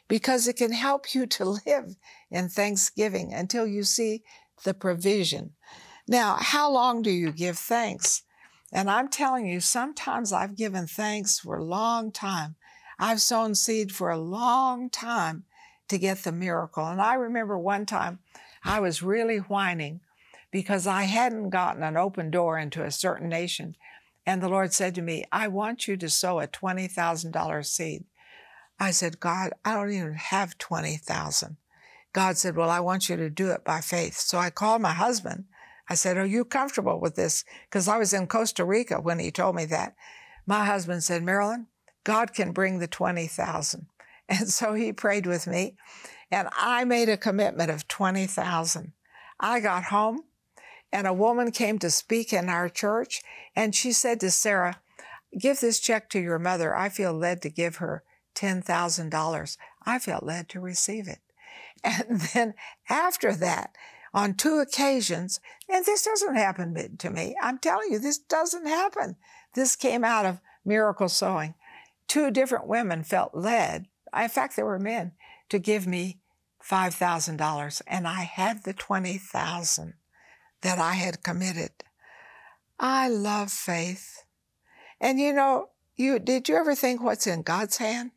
because 0.06 0.48
it 0.48 0.56
can 0.56 0.72
help 0.72 1.14
you 1.14 1.26
to 1.26 1.44
live 1.66 1.96
in 2.30 2.48
Thanksgiving 2.48 3.34
until 3.34 3.66
you 3.66 3.82
see 3.82 4.22
the 4.64 4.74
provision. 4.74 5.52
Now, 6.06 6.36
how 6.40 6.70
long 6.70 7.02
do 7.02 7.10
you 7.10 7.32
give 7.32 7.58
thanks? 7.58 8.22
And 8.72 8.90
I'm 8.90 9.08
telling 9.08 9.46
you, 9.46 9.60
sometimes 9.60 10.32
I've 10.32 10.56
given 10.56 10.86
thanks 10.86 11.38
for 11.38 11.56
a 11.56 11.64
long 11.64 12.12
time. 12.12 12.56
I've 12.98 13.20
sown 13.20 13.54
seed 13.54 13.92
for 13.92 14.10
a 14.10 14.18
long 14.18 14.90
time 14.90 15.44
to 15.88 15.98
get 15.98 16.18
the 16.18 16.32
miracle. 16.32 16.86
And 16.86 17.00
I 17.00 17.14
remember 17.14 17.58
one 17.58 17.86
time 17.86 18.18
I 18.64 18.80
was 18.80 19.02
really 19.02 19.38
whining 19.38 20.00
because 20.50 20.86
I 20.86 21.04
hadn't 21.04 21.50
gotten 21.50 21.82
an 21.82 21.96
open 21.96 22.30
door 22.30 22.58
into 22.58 22.84
a 22.84 22.90
certain 22.90 23.28
nation. 23.28 23.76
And 24.26 24.42
the 24.42 24.48
Lord 24.48 24.72
said 24.72 24.94
to 24.96 25.02
me, 25.02 25.24
I 25.32 25.48
want 25.48 25.88
you 25.88 25.96
to 25.96 26.10
sow 26.10 26.40
a 26.40 26.46
$20,000 26.46 27.66
seed. 27.66 28.04
I 28.78 28.90
said, 28.90 29.20
God, 29.20 29.52
I 29.64 29.74
don't 29.74 29.92
even 29.92 30.14
have 30.14 30.58
20,000. 30.58 31.56
God 32.12 32.36
said, 32.36 32.56
Well, 32.56 32.70
I 32.70 32.80
want 32.80 33.08
you 33.08 33.16
to 33.16 33.30
do 33.30 33.50
it 33.50 33.64
by 33.64 33.80
faith. 33.80 34.14
So 34.14 34.38
I 34.38 34.50
called 34.50 34.82
my 34.82 34.92
husband 34.92 35.44
I 35.88 35.94
said, 35.94 36.16
Are 36.16 36.26
you 36.26 36.44
comfortable 36.44 37.00
with 37.00 37.16
this? 37.16 37.44
Because 37.68 37.88
I 37.88 37.98
was 37.98 38.12
in 38.12 38.26
Costa 38.26 38.64
Rica 38.64 39.00
when 39.00 39.18
he 39.18 39.30
told 39.30 39.56
me 39.56 39.64
that. 39.66 39.94
My 40.46 40.64
husband 40.64 41.04
said, 41.04 41.22
Marilyn, 41.22 41.66
God 42.04 42.32
can 42.32 42.52
bring 42.52 42.78
the 42.78 42.86
20,000. 42.88 43.86
And 44.30 44.50
so 44.50 44.74
he 44.74 44.92
prayed 44.92 45.24
with 45.24 45.46
me, 45.46 45.78
and 46.30 46.50
I 46.52 46.84
made 46.84 47.08
a 47.08 47.16
commitment 47.16 47.70
of 47.70 47.88
20,000. 47.88 48.92
I 49.40 49.60
got 49.60 49.84
home, 49.84 50.24
and 50.92 51.06
a 51.06 51.14
woman 51.14 51.50
came 51.50 51.78
to 51.78 51.90
speak 51.90 52.34
in 52.34 52.50
our 52.50 52.68
church, 52.68 53.22
and 53.56 53.74
she 53.74 53.90
said 53.90 54.20
to 54.20 54.30
Sarah, 54.30 54.82
Give 55.40 55.58
this 55.58 55.80
check 55.80 56.10
to 56.10 56.20
your 56.20 56.38
mother. 56.38 56.76
I 56.76 56.90
feel 56.90 57.14
led 57.14 57.40
to 57.40 57.48
give 57.48 57.76
her 57.76 58.02
$10,000. 58.34 59.56
I 59.86 59.98
felt 59.98 60.24
led 60.24 60.48
to 60.50 60.60
receive 60.60 61.08
it. 61.08 61.20
And 61.84 62.20
then 62.34 62.54
after 62.90 63.32
that, 63.34 63.70
on 64.18 64.34
two 64.34 64.58
occasions, 64.58 65.40
and 65.68 65.84
this 65.84 66.04
doesn't 66.04 66.34
happen 66.34 66.96
to 66.96 67.10
me. 67.10 67.36
I'm 67.40 67.58
telling 67.58 67.92
you, 67.92 68.00
this 68.00 68.18
doesn't 68.18 68.66
happen. 68.66 69.14
This 69.54 69.76
came 69.76 70.02
out 70.02 70.26
of 70.26 70.40
miracle 70.64 71.08
sowing. 71.08 71.54
Two 72.08 72.30
different 72.32 72.66
women 72.66 73.04
felt 73.04 73.34
led, 73.34 73.86
in 74.16 74.28
fact, 74.28 74.56
there 74.56 74.64
were 74.64 74.78
men, 74.78 75.12
to 75.50 75.58
give 75.58 75.86
me 75.86 76.18
$5,000, 76.68 77.82
and 77.86 78.08
I 78.08 78.22
had 78.22 78.64
the 78.64 78.72
20,000 78.72 79.94
that 80.62 80.78
I 80.78 80.94
had 80.94 81.22
committed. 81.22 81.70
I 82.80 83.08
love 83.08 83.52
faith. 83.52 84.24
And 85.00 85.20
you 85.20 85.32
know, 85.32 85.68
you 85.96 86.18
did 86.18 86.48
you 86.48 86.56
ever 86.56 86.74
think 86.74 87.02
what's 87.02 87.26
in 87.26 87.42
God's 87.42 87.76
hand? 87.76 88.10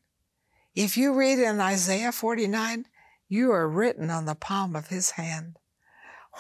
If 0.74 0.98
you 0.98 1.14
read 1.14 1.38
in 1.38 1.60
Isaiah 1.60 2.12
49, 2.12 2.88
you 3.28 3.52
are 3.52 3.70
written 3.70 4.10
on 4.10 4.26
the 4.26 4.36
palm 4.36 4.76
of 4.76 4.88
his 4.88 5.12
hand. 5.12 5.58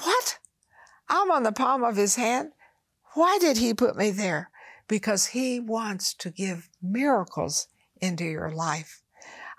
What? 0.02 0.40
I'm 1.10 1.32
on 1.32 1.44
the 1.44 1.52
palm 1.52 1.84
of 1.84 1.96
his 1.96 2.16
hand. 2.16 2.52
Why 3.14 3.38
did 3.40 3.58
he 3.58 3.74
put 3.74 3.96
me 3.96 4.12
there? 4.12 4.50
Because 4.88 5.28
he 5.28 5.60
wants 5.60 6.14
to 6.16 6.30
give 6.30 6.70
miracles 6.82 7.68
into 8.02 8.24
your 8.24 8.50
life. 8.50 9.02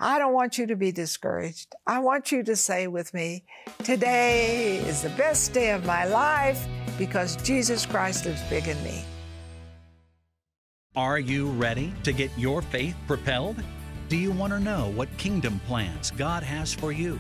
I 0.00 0.18
don't 0.18 0.33
want 0.35 0.59
you 0.59 0.66
to 0.66 0.74
be 0.74 0.90
discouraged. 0.90 1.74
I 1.87 2.00
want 2.00 2.33
you 2.33 2.42
to 2.42 2.57
say 2.57 2.88
with 2.88 3.14
me, 3.14 3.44
Today 3.85 4.78
is 4.78 5.02
the 5.02 5.11
best 5.11 5.52
day 5.52 5.70
of 5.70 5.87
my 5.87 6.07
life 6.07 6.66
because 6.98 7.37
Jesus 7.37 7.87
Christ 7.87 8.24
lives 8.24 8.42
big 8.50 8.66
in 8.66 8.83
me. 8.83 9.05
Are 10.96 11.18
you 11.18 11.50
ready 11.52 11.92
to 12.02 12.12
get 12.12 12.31
your 12.37 12.62
faith 12.62 12.96
propelled? 13.07 13.62
Do 14.09 14.16
you 14.16 14.33
want 14.33 14.52
to 14.52 14.61
know 14.61 14.92
what 14.94 15.09
kingdom 15.18 15.61
plans 15.66 16.11
God 16.11 16.42
has 16.42 16.74
for 16.74 16.92
you? 16.92 17.18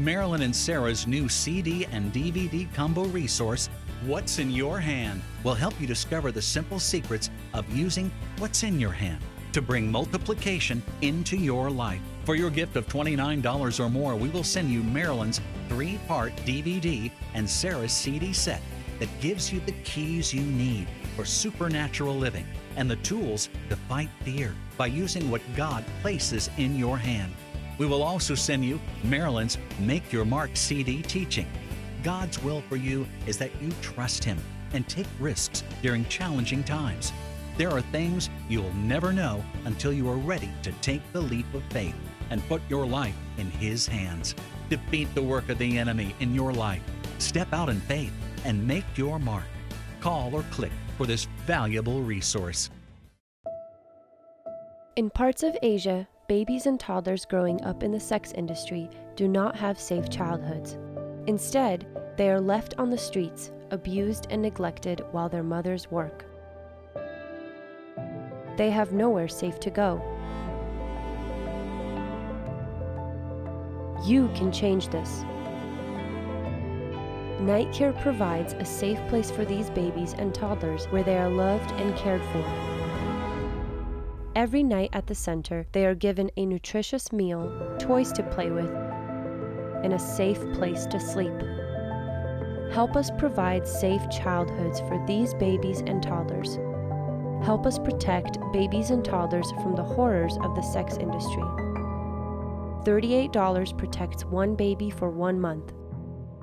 Marilyn 0.00 0.42
and 0.42 0.54
Sarah's 0.54 1.08
new 1.08 1.28
CD 1.28 1.84
and 1.86 2.12
DVD 2.12 2.72
combo 2.72 3.02
resource, 3.06 3.68
What's 4.06 4.38
in 4.38 4.48
Your 4.48 4.78
Hand, 4.78 5.20
will 5.42 5.54
help 5.54 5.74
you 5.80 5.88
discover 5.88 6.30
the 6.30 6.40
simple 6.40 6.78
secrets 6.78 7.30
of 7.52 7.68
using 7.76 8.12
what's 8.38 8.62
in 8.62 8.78
your 8.78 8.92
hand 8.92 9.20
to 9.52 9.60
bring 9.60 9.90
multiplication 9.90 10.84
into 11.00 11.36
your 11.36 11.68
life. 11.68 12.00
For 12.22 12.36
your 12.36 12.48
gift 12.48 12.76
of 12.76 12.86
$29 12.86 13.80
or 13.84 13.90
more, 13.90 14.14
we 14.14 14.28
will 14.28 14.44
send 14.44 14.70
you 14.70 14.84
Marilyn's 14.84 15.40
three 15.68 15.98
part 16.06 16.36
DVD 16.46 17.10
and 17.34 17.50
Sarah's 17.50 17.92
CD 17.92 18.32
set 18.32 18.62
that 19.00 19.08
gives 19.20 19.52
you 19.52 19.58
the 19.60 19.72
keys 19.82 20.32
you 20.32 20.42
need 20.42 20.86
for 21.16 21.24
supernatural 21.24 22.14
living 22.14 22.46
and 22.76 22.88
the 22.88 22.96
tools 22.96 23.48
to 23.68 23.74
fight 23.74 24.10
fear 24.22 24.54
by 24.76 24.86
using 24.86 25.28
what 25.28 25.42
God 25.56 25.84
places 26.02 26.50
in 26.56 26.76
your 26.76 26.96
hand. 26.96 27.32
We 27.78 27.86
will 27.86 28.02
also 28.02 28.34
send 28.34 28.64
you 28.64 28.80
Marilyn's 29.04 29.56
Make 29.78 30.12
Your 30.12 30.24
Mark 30.24 30.50
CD 30.54 31.00
teaching. 31.02 31.46
God's 32.02 32.42
will 32.42 32.60
for 32.68 32.76
you 32.76 33.06
is 33.26 33.38
that 33.38 33.50
you 33.62 33.70
trust 33.80 34.24
Him 34.24 34.38
and 34.72 34.86
take 34.88 35.06
risks 35.20 35.62
during 35.80 36.04
challenging 36.06 36.64
times. 36.64 37.12
There 37.56 37.70
are 37.70 37.80
things 37.80 38.30
you'll 38.48 38.72
never 38.74 39.12
know 39.12 39.44
until 39.64 39.92
you 39.92 40.08
are 40.08 40.16
ready 40.16 40.50
to 40.62 40.72
take 40.80 41.02
the 41.12 41.20
leap 41.20 41.52
of 41.54 41.62
faith. 41.70 41.94
and 42.30 42.46
put 42.46 42.60
your 42.68 42.84
life 42.84 43.16
in 43.38 43.50
His 43.52 43.86
hands. 43.86 44.34
Defeat 44.68 45.08
the 45.14 45.22
work 45.22 45.48
of 45.48 45.56
the 45.56 45.78
enemy 45.78 46.14
in 46.20 46.34
your 46.34 46.52
life. 46.52 46.82
Step 47.16 47.50
out 47.54 47.70
in 47.70 47.80
faith 47.80 48.12
and 48.44 48.66
make 48.66 48.84
your 48.96 49.18
mark. 49.18 49.46
Call 50.00 50.34
or 50.34 50.42
click 50.50 50.72
for 50.98 51.06
this 51.06 51.26
valuable 51.46 52.02
resource. 52.02 52.68
In 54.94 55.08
parts 55.08 55.42
of 55.42 55.56
Asia, 55.62 56.06
babies 56.28 56.66
and 56.66 56.78
toddlers 56.78 57.24
growing 57.24 57.58
up 57.64 57.82
in 57.82 57.90
the 57.90 57.98
sex 57.98 58.32
industry 58.32 58.90
do 59.16 59.26
not 59.26 59.56
have 59.56 59.80
safe 59.80 60.10
childhoods. 60.10 60.76
Instead, 61.26 61.86
they 62.18 62.28
are 62.28 62.40
left 62.40 62.74
on 62.76 62.90
the 62.90 62.98
streets, 62.98 63.50
abused 63.70 64.26
and 64.28 64.42
neglected 64.42 65.02
while 65.10 65.30
their 65.30 65.42
mothers 65.42 65.90
work. 65.90 66.26
They 68.58 68.68
have 68.70 68.92
nowhere 68.92 69.28
safe 69.28 69.58
to 69.60 69.70
go. 69.70 70.02
You 74.04 74.28
can 74.34 74.52
change 74.52 74.88
this. 74.88 75.24
Night 77.40 77.72
Care 77.72 77.94
provides 77.94 78.52
a 78.52 78.66
safe 78.66 79.00
place 79.08 79.30
for 79.30 79.46
these 79.46 79.70
babies 79.70 80.14
and 80.18 80.34
toddlers 80.34 80.84
where 80.86 81.02
they 81.02 81.16
are 81.16 81.30
loved 81.30 81.70
and 81.80 81.96
cared 81.96 82.22
for. 82.32 82.67
Every 84.38 84.62
night 84.62 84.90
at 84.92 85.08
the 85.08 85.16
center, 85.16 85.66
they 85.72 85.84
are 85.84 85.96
given 85.96 86.30
a 86.36 86.46
nutritious 86.46 87.12
meal, 87.12 87.74
toys 87.80 88.12
to 88.12 88.22
play 88.22 88.52
with, 88.52 88.70
and 89.82 89.92
a 89.92 89.98
safe 89.98 90.38
place 90.52 90.86
to 90.86 91.00
sleep. 91.00 91.34
Help 92.70 92.94
us 92.94 93.10
provide 93.18 93.66
safe 93.66 94.00
childhoods 94.10 94.78
for 94.82 95.04
these 95.08 95.34
babies 95.34 95.80
and 95.80 96.00
toddlers. 96.00 96.54
Help 97.44 97.66
us 97.66 97.80
protect 97.80 98.38
babies 98.52 98.90
and 98.90 99.04
toddlers 99.04 99.50
from 99.60 99.74
the 99.74 99.82
horrors 99.82 100.38
of 100.42 100.54
the 100.54 100.62
sex 100.62 100.96
industry. 100.98 101.42
$38 102.86 103.76
protects 103.76 104.24
one 104.24 104.54
baby 104.54 104.88
for 104.88 105.10
one 105.10 105.40
month. 105.40 105.72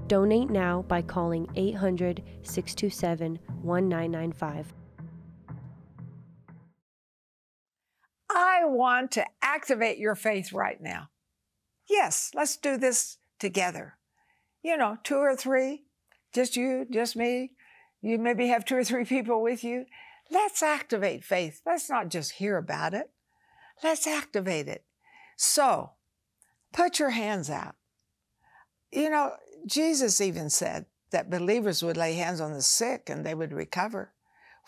Donate 0.08 0.50
now 0.50 0.82
by 0.90 1.02
calling 1.02 1.48
800 1.56 2.22
627 2.44 3.40
1995. 3.62 4.74
I 8.36 8.66
want 8.66 9.12
to 9.12 9.26
activate 9.42 9.98
your 9.98 10.14
faith 10.14 10.52
right 10.52 10.82
now. 10.82 11.10
Yes, 11.90 12.32
let's 12.36 12.58
do 12.58 12.78
this 12.78 13.18
together. 13.40 13.98
You 14.62 14.76
know, 14.76 14.98
two 15.04 15.18
or 15.18 15.36
three, 15.38 15.86
just 16.34 16.58
you, 16.58 16.86
just 16.92 17.16
me. 17.16 17.52
You 18.02 18.18
maybe 18.18 18.48
have 18.48 18.66
two 18.66 18.76
or 18.76 18.84
three 18.84 19.06
people 19.06 19.42
with 19.42 19.64
you. 19.64 19.86
Let's 20.30 20.62
activate 20.62 21.24
faith. 21.24 21.62
Let's 21.66 21.90
not 21.90 22.10
just 22.10 22.34
hear 22.34 22.58
about 22.58 22.94
it. 22.94 23.10
Let's 23.82 24.06
activate 24.06 24.68
it. 24.68 24.84
So, 25.38 25.92
put 26.74 27.00
your 27.00 27.12
hands 27.12 27.50
out. 27.50 27.76
You 28.92 29.10
know, 29.10 29.34
Jesus 29.66 30.20
even 30.20 30.50
said 30.50 30.88
that 31.12 31.30
believers 31.30 31.84
would 31.84 31.98
lay 31.98 32.16
hands 32.16 32.42
on 32.42 32.54
the 32.54 32.62
sick 32.62 33.10
and 33.10 33.26
they 33.26 33.34
would 33.34 33.54
recover. 33.54 34.14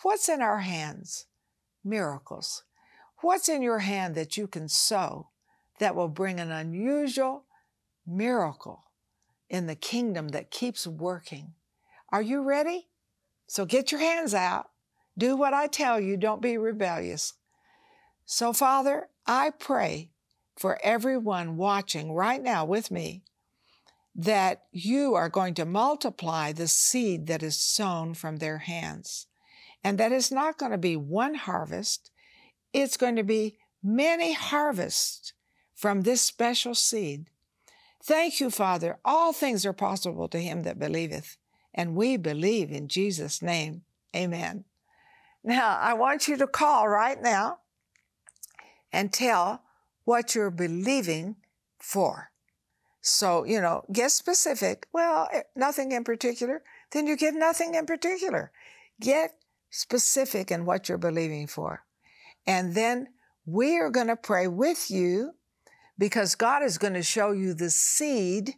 What's 0.02 0.28
in 0.28 0.40
our 0.40 0.60
hands? 0.60 1.26
Miracles. 1.84 2.64
What's 3.20 3.48
in 3.48 3.62
your 3.62 3.80
hand 3.80 4.14
that 4.14 4.36
you 4.36 4.46
can 4.46 4.68
sow 4.68 5.28
that 5.78 5.94
will 5.94 6.08
bring 6.08 6.38
an 6.38 6.52
unusual 6.52 7.44
miracle 8.06 8.84
in 9.48 9.66
the 9.66 9.74
kingdom 9.74 10.28
that 10.28 10.50
keeps 10.50 10.86
working? 10.86 11.54
Are 12.10 12.22
you 12.22 12.42
ready? 12.42 12.88
So 13.46 13.64
get 13.64 13.90
your 13.90 14.00
hands 14.00 14.34
out. 14.34 14.70
Do 15.16 15.36
what 15.36 15.52
I 15.52 15.66
tell 15.66 15.98
you. 15.98 16.16
Don't 16.16 16.40
be 16.40 16.56
rebellious. 16.56 17.34
So, 18.24 18.52
Father, 18.52 19.08
I 19.26 19.50
pray 19.50 20.10
for 20.56 20.78
everyone 20.84 21.56
watching 21.56 22.12
right 22.12 22.42
now 22.42 22.64
with 22.64 22.90
me 22.90 23.24
that 24.14 24.64
you 24.70 25.14
are 25.14 25.28
going 25.28 25.54
to 25.54 25.64
multiply 25.64 26.52
the 26.52 26.68
seed 26.68 27.26
that 27.26 27.42
is 27.42 27.58
sown 27.58 28.14
from 28.14 28.36
their 28.36 28.58
hands. 28.58 29.26
And 29.82 29.96
that 29.98 30.12
it's 30.12 30.32
not 30.32 30.58
going 30.58 30.72
to 30.72 30.78
be 30.78 30.96
one 30.96 31.34
harvest, 31.34 32.10
it's 32.72 32.96
going 32.96 33.16
to 33.16 33.22
be 33.22 33.58
many 33.82 34.32
harvests 34.32 35.32
from 35.74 36.02
this 36.02 36.20
special 36.20 36.74
seed. 36.74 37.26
Thank 38.02 38.40
you, 38.40 38.50
Father. 38.50 38.98
All 39.04 39.32
things 39.32 39.66
are 39.66 39.72
possible 39.72 40.28
to 40.28 40.38
him 40.38 40.62
that 40.62 40.78
believeth, 40.78 41.36
and 41.74 41.96
we 41.96 42.16
believe 42.16 42.70
in 42.70 42.88
Jesus' 42.88 43.42
name. 43.42 43.82
Amen. 44.14 44.64
Now, 45.44 45.78
I 45.80 45.94
want 45.94 46.28
you 46.28 46.36
to 46.36 46.46
call 46.46 46.88
right 46.88 47.20
now 47.20 47.58
and 48.92 49.12
tell 49.12 49.62
what 50.04 50.34
you're 50.34 50.50
believing 50.50 51.36
for. 51.78 52.30
So, 53.00 53.44
you 53.44 53.60
know, 53.60 53.84
get 53.92 54.10
specific. 54.10 54.86
Well, 54.92 55.28
eh, 55.32 55.42
nothing 55.54 55.92
in 55.92 56.04
particular. 56.04 56.62
Then 56.90 57.06
you 57.06 57.16
get 57.16 57.34
nothing 57.34 57.74
in 57.74 57.86
particular. 57.86 58.50
Get 59.00 59.32
specific 59.70 60.50
in 60.50 60.64
what 60.64 60.88
you're 60.88 60.98
believing 60.98 61.46
for. 61.46 61.84
And 62.48 62.74
then 62.74 63.08
we 63.44 63.78
are 63.78 63.90
going 63.90 64.06
to 64.06 64.16
pray 64.16 64.48
with 64.48 64.90
you 64.90 65.32
because 65.98 66.34
God 66.34 66.62
is 66.62 66.78
going 66.78 66.94
to 66.94 67.02
show 67.02 67.32
you 67.32 67.52
the 67.52 67.68
seed 67.68 68.54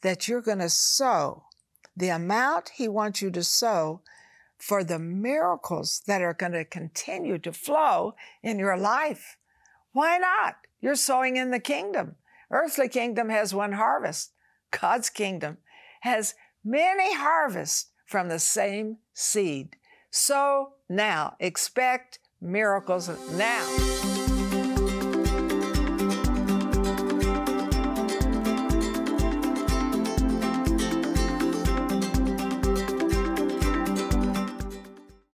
that 0.00 0.26
you're 0.26 0.40
going 0.40 0.60
to 0.60 0.70
sow, 0.70 1.44
the 1.94 2.08
amount 2.08 2.70
He 2.76 2.88
wants 2.88 3.20
you 3.20 3.30
to 3.32 3.44
sow 3.44 4.00
for 4.56 4.82
the 4.82 4.98
miracles 4.98 6.00
that 6.06 6.22
are 6.22 6.32
going 6.32 6.52
to 6.52 6.64
continue 6.64 7.38
to 7.38 7.52
flow 7.52 8.14
in 8.42 8.58
your 8.58 8.78
life. 8.78 9.36
Why 9.92 10.16
not? 10.16 10.56
You're 10.80 10.96
sowing 10.96 11.36
in 11.36 11.50
the 11.50 11.60
kingdom. 11.60 12.14
Earthly 12.50 12.88
kingdom 12.88 13.28
has 13.28 13.54
one 13.54 13.72
harvest. 13.72 14.32
God's 14.70 15.10
kingdom 15.10 15.58
has 16.00 16.34
many 16.64 17.14
harvests 17.14 17.90
from 18.06 18.28
the 18.28 18.38
same 18.38 18.98
seed. 19.12 19.76
So 20.10 20.72
now 20.88 21.36
expect 21.40 22.20
miracles 22.44 23.08
now. 23.32 24.13